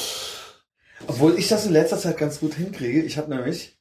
[1.07, 3.03] Obwohl ich das in letzter Zeit ganz gut hinkriege.
[3.03, 3.79] Ich habe nämlich,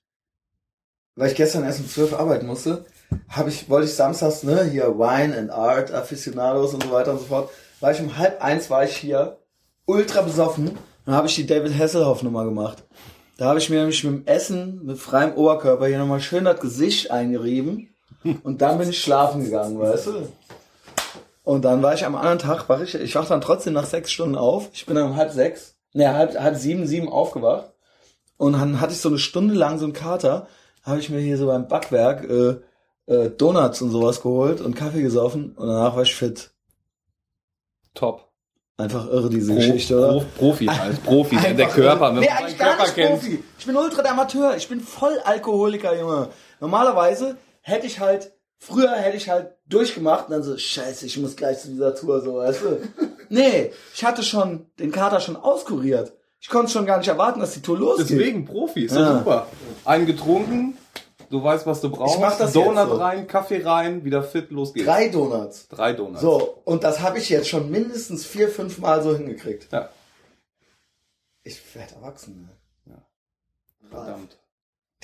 [1.16, 2.86] weil ich gestern erst um 12 arbeiten musste,
[3.30, 7.20] habe ich, wollte ich samstags, ne, hier Wine and Art, Aficionados und so weiter und
[7.20, 7.50] so fort,
[7.80, 9.38] war ich um halb eins war ich hier,
[9.86, 12.84] ultra besoffen, dann habe ich die David Hasselhoff Nummer gemacht.
[13.38, 16.60] Da habe ich mir nämlich mit dem Essen, mit freiem Oberkörper hier nochmal schön das
[16.60, 17.96] Gesicht eingerieben
[18.44, 20.28] und dann bin ich schlafen gegangen, weißt du?
[21.44, 24.12] Und dann war ich am anderen Tag, war ich, ich wach dann trotzdem nach sechs
[24.12, 24.70] Stunden auf.
[24.74, 27.72] Ich bin dann um halb sechs, ne, halb, halb sieben, sieben aufgewacht.
[28.38, 30.48] Und dann hatte ich so eine Stunde lang so einen Kater,
[30.84, 32.56] habe ich mir hier so beim Backwerk äh,
[33.12, 36.52] äh, Donuts und sowas geholt und Kaffee gesoffen und danach war ich fit.
[38.00, 38.30] Top.
[38.78, 40.08] Einfach irre, diese Pro, Geschichte, oder?
[40.08, 42.14] Pro, Profi als Profi, der, der Körper.
[42.14, 43.10] Nee, eigentlich gar Körper nicht.
[43.10, 43.44] Profi.
[43.58, 44.56] Ich bin ultra der Amateur.
[44.56, 46.30] Ich bin voll Alkoholiker, Junge.
[46.62, 51.36] Normalerweise hätte ich halt, früher hätte ich halt durchgemacht und dann so, scheiße, ich muss
[51.36, 52.78] gleich zu dieser Tour, so, weißt du?
[53.30, 56.14] nee, ich hatte schon den Kater schon auskuriert.
[56.40, 58.12] Ich konnte schon gar nicht erwarten, dass die Tour losgeht.
[58.12, 59.18] Deswegen, Profi, ist ja.
[59.18, 59.48] super.
[59.84, 60.78] Einen getrunken,
[61.30, 62.16] Du weißt, was du brauchst.
[62.16, 62.96] Ich mach das Donut jetzt so.
[62.96, 64.88] rein, Kaffee rein, wieder fit, los geht's.
[64.88, 65.68] Drei Donuts.
[65.68, 66.22] Drei Donuts.
[66.22, 69.68] So, und das habe ich jetzt schon mindestens vier, fünf Mal so hingekriegt.
[69.72, 69.90] Ja.
[71.44, 72.50] Ich werde erwachsen.
[72.86, 72.94] Ne?
[72.94, 73.90] Ja.
[73.90, 74.38] Verdammt.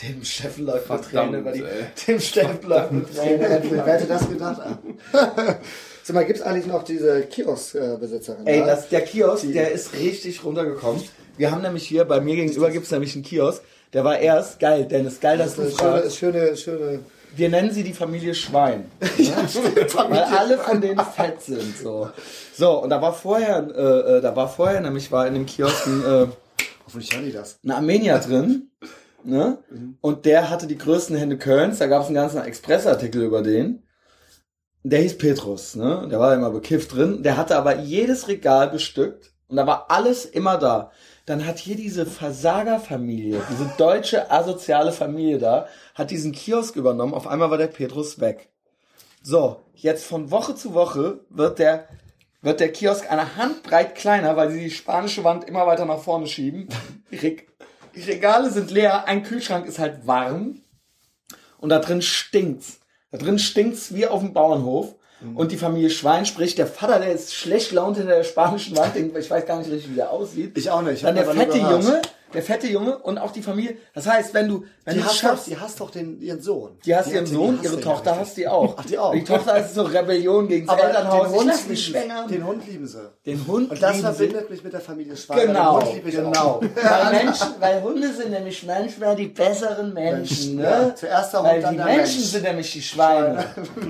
[0.02, 1.64] Dem Steffen läuft mit Tränen über die.
[1.64, 1.86] Ey.
[2.08, 3.72] Dem Steffen läuft mit Tränen.
[3.72, 4.62] Wer hätte das gedacht?
[6.04, 8.46] Sag mal, gibt's eigentlich noch diese Kiosk-Besitzerin?
[8.46, 11.02] Ey, das, der Kiosk, der ist richtig runtergekommen.
[11.38, 13.64] Wir haben nämlich hier, bei mir gegenüber gibt's nämlich einen Kiosk.
[13.96, 16.18] Der war erst geil, Dennis, geil, dass das du fragst.
[16.18, 17.00] Schöne, schöne,
[17.34, 18.92] Wir nennen sie die Familie Schwein.
[19.18, 19.38] ja,
[20.10, 21.78] weil alle von denen fett sind.
[21.78, 22.10] So,
[22.54, 25.88] so und da war vorher, äh, äh, da war vorher, nämlich war in dem Kiosk
[25.88, 26.28] ein, äh,
[26.86, 27.58] Hoffentlich die das.
[27.64, 28.70] Ein Armenier drin.
[29.24, 29.60] Ne?
[30.02, 31.80] Und der hatte die größten Hände Kölns.
[31.80, 33.82] Da gab es einen ganzen Expressartikel über den.
[34.84, 36.06] Der hieß Petrus, ne?
[36.12, 37.24] Der war immer bekifft drin.
[37.24, 40.92] Der hatte aber jedes Regal bestückt und da war alles immer da
[41.26, 47.14] dann hat hier diese Versagerfamilie, diese deutsche asoziale Familie da, hat diesen Kiosk übernommen.
[47.14, 48.50] Auf einmal war der Petrus weg.
[49.24, 51.88] So, jetzt von Woche zu Woche wird der,
[52.42, 56.28] wird der Kiosk eine Handbreit kleiner, weil sie die spanische Wand immer weiter nach vorne
[56.28, 56.70] schieben.
[57.12, 60.62] Die Regale sind leer, ein Kühlschrank ist halt warm
[61.58, 62.82] und da drin stinkt's.
[63.10, 64.96] Da drin stinkt's wie auf dem Bauernhof.
[65.26, 65.38] Mhm.
[65.38, 68.96] Und die Familie Schwein, sprich der Vater, der ist schlecht gelaunt hinter der spanischen Wand,
[68.96, 70.58] ich weiß gar nicht richtig, wie der aussieht.
[70.58, 70.98] Ich auch nicht.
[70.98, 72.02] Ich Dann der fette Junge,
[72.34, 73.78] der fette Junge und auch die Familie.
[73.94, 76.42] Das heißt, wenn du, wenn die du hast schaffst, doch, die hast doch den, ihren
[76.42, 76.78] Sohn.
[76.86, 78.76] Die hast die ihren Sohn, ihre Tochter ja hast die auch.
[78.78, 79.14] Ach, die auch.
[79.14, 81.28] Die Tochter ist so Rebellion gegen das Elternhaus.
[81.30, 82.28] Den Hund, ich mich schwängern.
[82.28, 83.12] den Hund lieben sie.
[83.26, 85.48] Den Hund Und das verbindet mich mit der Familie Schwein.
[85.48, 86.62] Genau, genau.
[86.76, 90.64] weil Menschen, weil Hunde sind nämlich manchmal die besseren Menschen, ne?
[90.64, 92.16] Ja, zuerst der Hund, weil die Menschen Mensch.
[92.16, 93.46] sind nämlich die Schweine.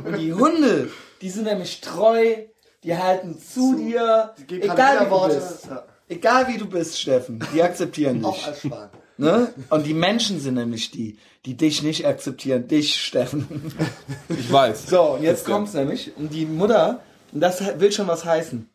[0.05, 0.89] Und die Hunde,
[1.21, 2.35] die sind nämlich treu,
[2.83, 5.65] die halten zu so, dir, egal wie du bist.
[5.67, 5.83] Ja.
[6.07, 8.25] Egal wie du bist, Steffen, die akzeptieren dich.
[8.25, 8.89] Auch als Schwan.
[9.17, 9.53] Ne?
[9.69, 12.67] Und die Menschen sind nämlich die, die dich nicht akzeptieren.
[12.67, 13.47] Dich, Steffen.
[14.29, 14.87] Ich weiß.
[14.87, 16.11] So, und jetzt kommt's nämlich.
[16.17, 17.01] Und die Mutter,
[17.31, 18.69] und das will schon was heißen.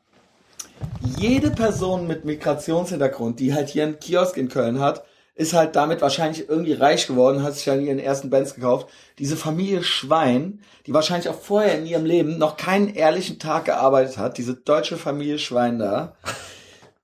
[1.18, 5.04] Jede Person mit Migrationshintergrund, die halt hier einen Kiosk in Köln hat,
[5.34, 8.88] ist halt damit wahrscheinlich irgendwie reich geworden, hat sich dann ihren ersten Benz gekauft.
[9.18, 14.18] Diese Familie Schwein, die wahrscheinlich auch vorher in ihrem Leben noch keinen ehrlichen Tag gearbeitet
[14.18, 16.16] hat, diese deutsche Familie Schwein da,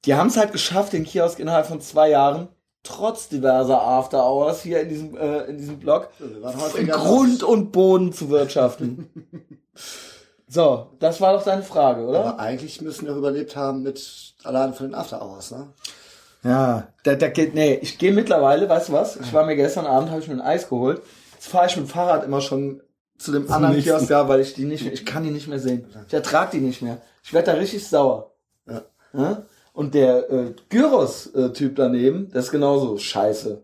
[0.06, 2.48] die haben es halt geschafft, den Kiosk innerhalb von zwei Jahren
[2.86, 6.08] trotz diverser After Hours hier in diesem, äh, in diesem Blog
[6.76, 9.10] in Grund und Boden zu wirtschaften.
[10.48, 12.20] so, das war doch deine Frage, oder?
[12.20, 15.72] Aber eigentlich müssen wir überlebt haben mit allein von den After Hours, ne?
[16.44, 19.16] Ja, da, da geht, nee, ich gehe mittlerweile, weißt du was?
[19.16, 21.02] Ich war mir gestern Abend, habe ich mir ein Eis geholt.
[21.34, 22.82] Jetzt fahre ich mit dem Fahrrad immer schon
[23.18, 23.90] zu dem anderen nächsten.
[23.90, 25.86] Kiosk, ja, weil ich die nicht mehr, ich kann die nicht mehr sehen.
[26.06, 26.98] Ich ertrage die nicht mehr.
[27.24, 28.30] Ich werde da richtig sauer.
[28.68, 28.82] Ja.
[29.12, 29.42] ja?
[29.76, 33.62] Und der äh, Gyros-Typ daneben, das ist genauso scheiße.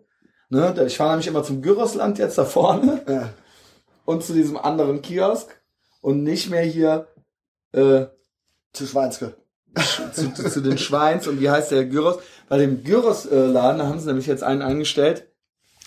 [0.50, 0.84] Ne?
[0.86, 3.30] Ich fahre nämlich immer zum Gyrosland jetzt da vorne ja.
[4.04, 5.48] und zu diesem anderen Kiosk
[6.02, 7.08] und nicht mehr hier
[7.72, 8.06] äh,
[8.74, 9.34] zu Schweinske
[10.12, 12.18] zu, zu, zu, den Schweins und wie heißt der Gyros?
[12.48, 15.28] Bei dem Gyros-Laden haben sie nämlich jetzt einen eingestellt.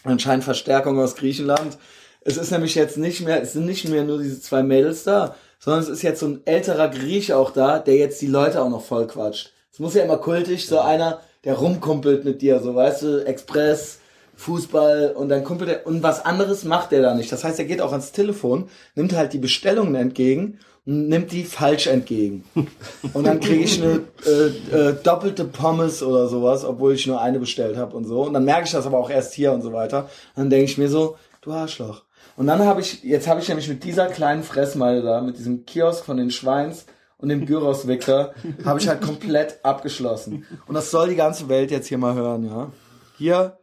[0.03, 1.77] Anscheinend Verstärkung aus Griechenland.
[2.21, 5.35] Es ist nämlich jetzt nicht mehr, es sind nicht mehr nur diese zwei Mädels da,
[5.59, 8.69] sondern es ist jetzt so ein älterer Grieche auch da, der jetzt die Leute auch
[8.69, 9.53] noch voll quatscht.
[9.75, 13.99] Es muss ja immer kultig, so einer, der rumkumpelt mit dir, so weißt du, Express,
[14.37, 17.29] Fußball und dann kumpelt er und was anderes macht er da nicht.
[17.29, 21.87] Das heißt, er geht auch ans Telefon, nimmt halt die Bestellungen entgegen nimmt die falsch
[21.87, 22.43] entgegen.
[23.13, 27.39] Und dann kriege ich eine äh, äh, doppelte Pommes oder sowas, obwohl ich nur eine
[27.39, 28.21] bestellt habe und so.
[28.21, 30.03] Und dann merke ich das aber auch erst hier und so weiter.
[30.35, 32.03] Und dann denke ich mir so, du Arschloch.
[32.37, 35.65] Und dann habe ich, jetzt habe ich nämlich mit dieser kleinen Fressmeile da, mit diesem
[35.65, 36.85] Kiosk von den Schweins
[37.17, 38.33] und dem Gyros-Wicker,
[38.65, 40.45] habe ich halt komplett abgeschlossen.
[40.67, 42.71] Und das soll die ganze Welt jetzt hier mal hören, ja.
[43.17, 43.57] Hier,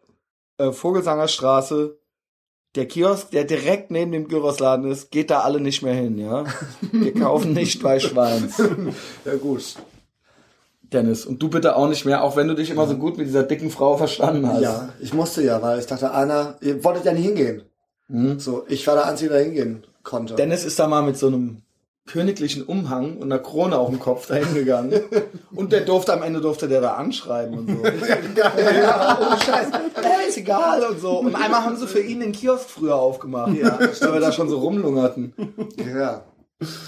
[0.58, 1.98] äh, Vogelsangerstraße,
[2.74, 6.44] der Kiosk, der direkt neben dem Gyrosladen ist, geht da alle nicht mehr hin, ja?
[6.92, 8.56] Wir kaufen nicht bei Schweins.
[9.24, 9.76] ja, gut.
[10.82, 13.26] Dennis, und du bitte auch nicht mehr, auch wenn du dich immer so gut mit
[13.26, 14.62] dieser dicken Frau verstanden hast.
[14.62, 17.62] Ja, ich musste ja, weil ich dachte, einer, ihr wolltet ja nicht hingehen.
[18.08, 18.38] Mhm.
[18.38, 20.34] So, ich war der Einzige, der hingehen konnte.
[20.34, 21.62] Dennis ist da mal mit so einem
[22.06, 25.00] königlichen Umhang und einer Krone auf dem Kopf dahin gegangen.
[25.54, 27.84] und der durfte am Ende durfte der da anschreiben und so.
[28.36, 31.20] ja, oh Scheiß, hey, ist egal und so.
[31.20, 34.48] Und einmal haben sie für ihn den Kiosk früher aufgemacht, ja, weil wir da schon
[34.48, 35.34] so rumlungerten.
[35.94, 36.24] Ja.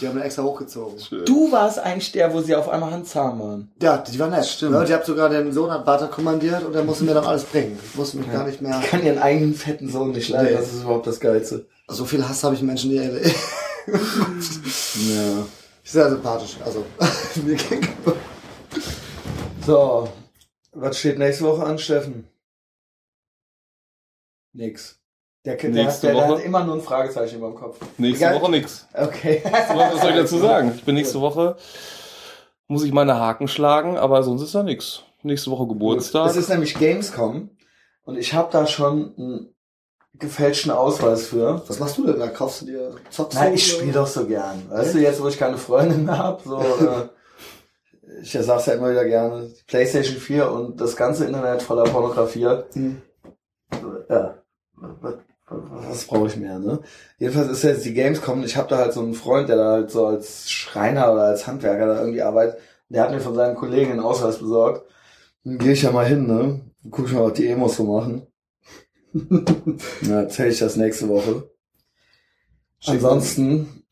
[0.00, 1.00] Die haben ihn extra hochgezogen.
[1.00, 1.24] Schön.
[1.24, 3.72] Du warst eigentlich der, wo sie auf einmal handzahm waren.
[3.82, 4.46] Ja, die war nett.
[4.46, 4.74] Stimmt.
[4.74, 7.44] Ja, ich habe sogar den Sohn an Vater kommandiert und der musste mir dann alles
[7.44, 7.78] bringen.
[7.84, 8.34] Ich musste mich ja.
[8.34, 8.78] gar nicht mehr.
[8.82, 10.52] Ich kann ihren eigenen fetten Sohn nicht leiden.
[10.52, 10.58] Nee.
[10.58, 11.66] Das ist überhaupt das Geilste.
[11.86, 13.12] So viel Hass habe ich Menschen, die ja.
[15.82, 16.56] Sehr sympathisch.
[16.64, 16.84] Also,
[17.44, 18.14] mir gegenüber.
[19.66, 20.08] So,
[20.72, 22.26] was steht nächste Woche an, Steffen?
[24.54, 24.98] Nix.
[25.44, 26.38] Der, der, Nächste der, der Woche?
[26.38, 27.78] hat immer nur ein Fragezeichen über dem Kopf.
[27.98, 28.40] Nächste Egal.
[28.40, 28.88] Woche nix.
[28.94, 29.42] Okay.
[29.44, 30.72] Was soll ich dazu sagen?
[30.74, 31.56] Ich bin nächste Woche,
[32.66, 35.02] muss ich meine Haken schlagen, aber sonst ist da nix.
[35.22, 36.30] Nächste Woche Geburtstag.
[36.30, 37.50] Es ist nämlich Gamescom
[38.04, 39.53] und ich habe da schon einen
[40.18, 41.62] gefälschten Ausweis für.
[41.66, 42.28] Was machst du denn da?
[42.28, 44.62] Kaufst du dir Zockst Nein, ich spiele doch so gern.
[44.70, 47.08] Weißt du, jetzt wo ich keine Freundin mehr habe, so äh,
[48.22, 52.48] ich sag's ja immer wieder gerne, PlayStation 4 und das ganze Internet voller Pornografie.
[52.72, 53.02] Hm.
[54.08, 54.34] Ja.
[55.46, 56.80] Was brauche ich mehr, ne?
[57.18, 59.90] Jedenfalls ist jetzt die Gamescom, ich habe da halt so einen Freund, der da halt
[59.90, 62.58] so als Schreiner oder als Handwerker da irgendwie arbeitet.
[62.88, 64.86] Der hat mir von seinen Kollegen einen Ausweis besorgt.
[65.44, 66.60] Dann gehe ich ja mal hin, ne?
[66.90, 68.26] Guck ich mal, was die Emos so machen.
[70.02, 71.48] Na, erzähl ich das nächste Woche.
[72.80, 73.84] Schick Ansonsten,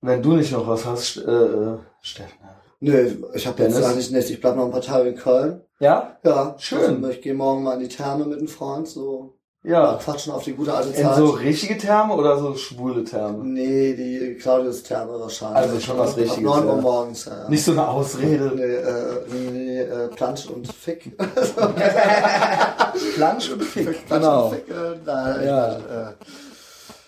[0.00, 2.38] wenn du nicht noch was hast, äh, äh, Steffen.
[2.78, 4.30] Nö, ich habe jetzt eigentlich nicht.
[4.30, 5.60] Ich bleib noch ein paar Tage in Köln.
[5.80, 6.18] Ja?
[6.24, 6.56] Ja.
[6.58, 7.04] Schön.
[7.04, 9.98] Also, ich gehe morgen mal in die Therme mit einem Freund, so ja.
[10.02, 11.00] Quatschen auf die gute alte Zeit.
[11.00, 13.44] In so richtige Therme oder so schwule Therme?
[13.44, 15.58] Nee, die Claudius-Therme wahrscheinlich.
[15.58, 16.42] Also schon was Richtiges.
[16.42, 17.48] Neun Uhr morgens, ja.
[17.48, 18.52] Nicht so eine Ausrede.
[18.54, 21.16] Nee, äh, nee äh, Plansch und Fick.
[23.14, 24.46] Plansch und Fick, Plansch genau.
[24.46, 25.76] Und Fick, äh, da, ja.
[25.76, 26.14] Äh,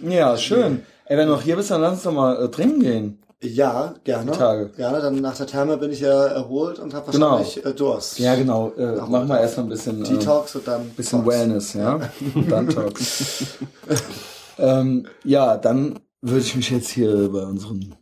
[0.01, 0.85] ja, schön.
[1.07, 3.23] Ey, wenn du noch hier bist, dann lass uns doch mal äh, trinken gehen.
[3.43, 4.31] Ja, gerne.
[4.31, 4.71] Tage.
[4.77, 7.33] Gerne, dann nach der Therme bin ich ja erholt und habe genau.
[7.33, 7.75] wahrscheinlich genau.
[7.75, 8.19] Durst.
[8.21, 8.73] Ja, genau.
[8.77, 11.39] Äh, machen wir erstmal ein bisschen äh, Detox und dann bisschen Talks.
[11.39, 12.01] Wellness, ja.
[12.49, 13.59] dann Talks.
[14.59, 17.97] ähm, ja, dann würde ich mich jetzt hier bei unseren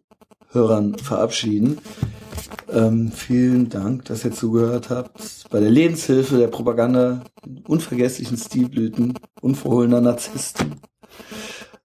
[0.53, 1.79] Hörern verabschieden.
[2.71, 5.49] Ähm, vielen Dank, dass ihr zugehört habt.
[5.51, 7.23] Bei der Lebenshilfe, der Propaganda,
[7.67, 10.81] unvergesslichen Stilblüten, unverhohlener Narzissten.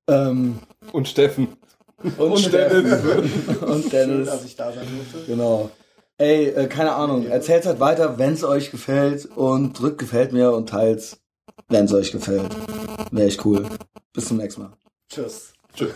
[0.08, 0.60] Ähm,
[0.92, 1.48] und Steffen.
[2.18, 3.00] Und, und Dennis.
[3.62, 4.30] und Dennis.
[4.30, 5.28] dass ich da sein durfte.
[5.28, 5.70] Genau.
[6.18, 7.28] Ey, äh, keine Ahnung.
[7.28, 11.18] Erzählt halt weiter, wenn es euch gefällt und drückt gefällt mir und teilt,
[11.68, 12.56] wenn es euch gefällt.
[13.12, 13.66] Wäre echt cool.
[14.14, 14.72] Bis zum nächsten Mal.
[15.10, 15.54] Tschüss.
[15.74, 15.92] Tschüss.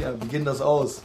[0.00, 1.02] ja, wie geht das aus?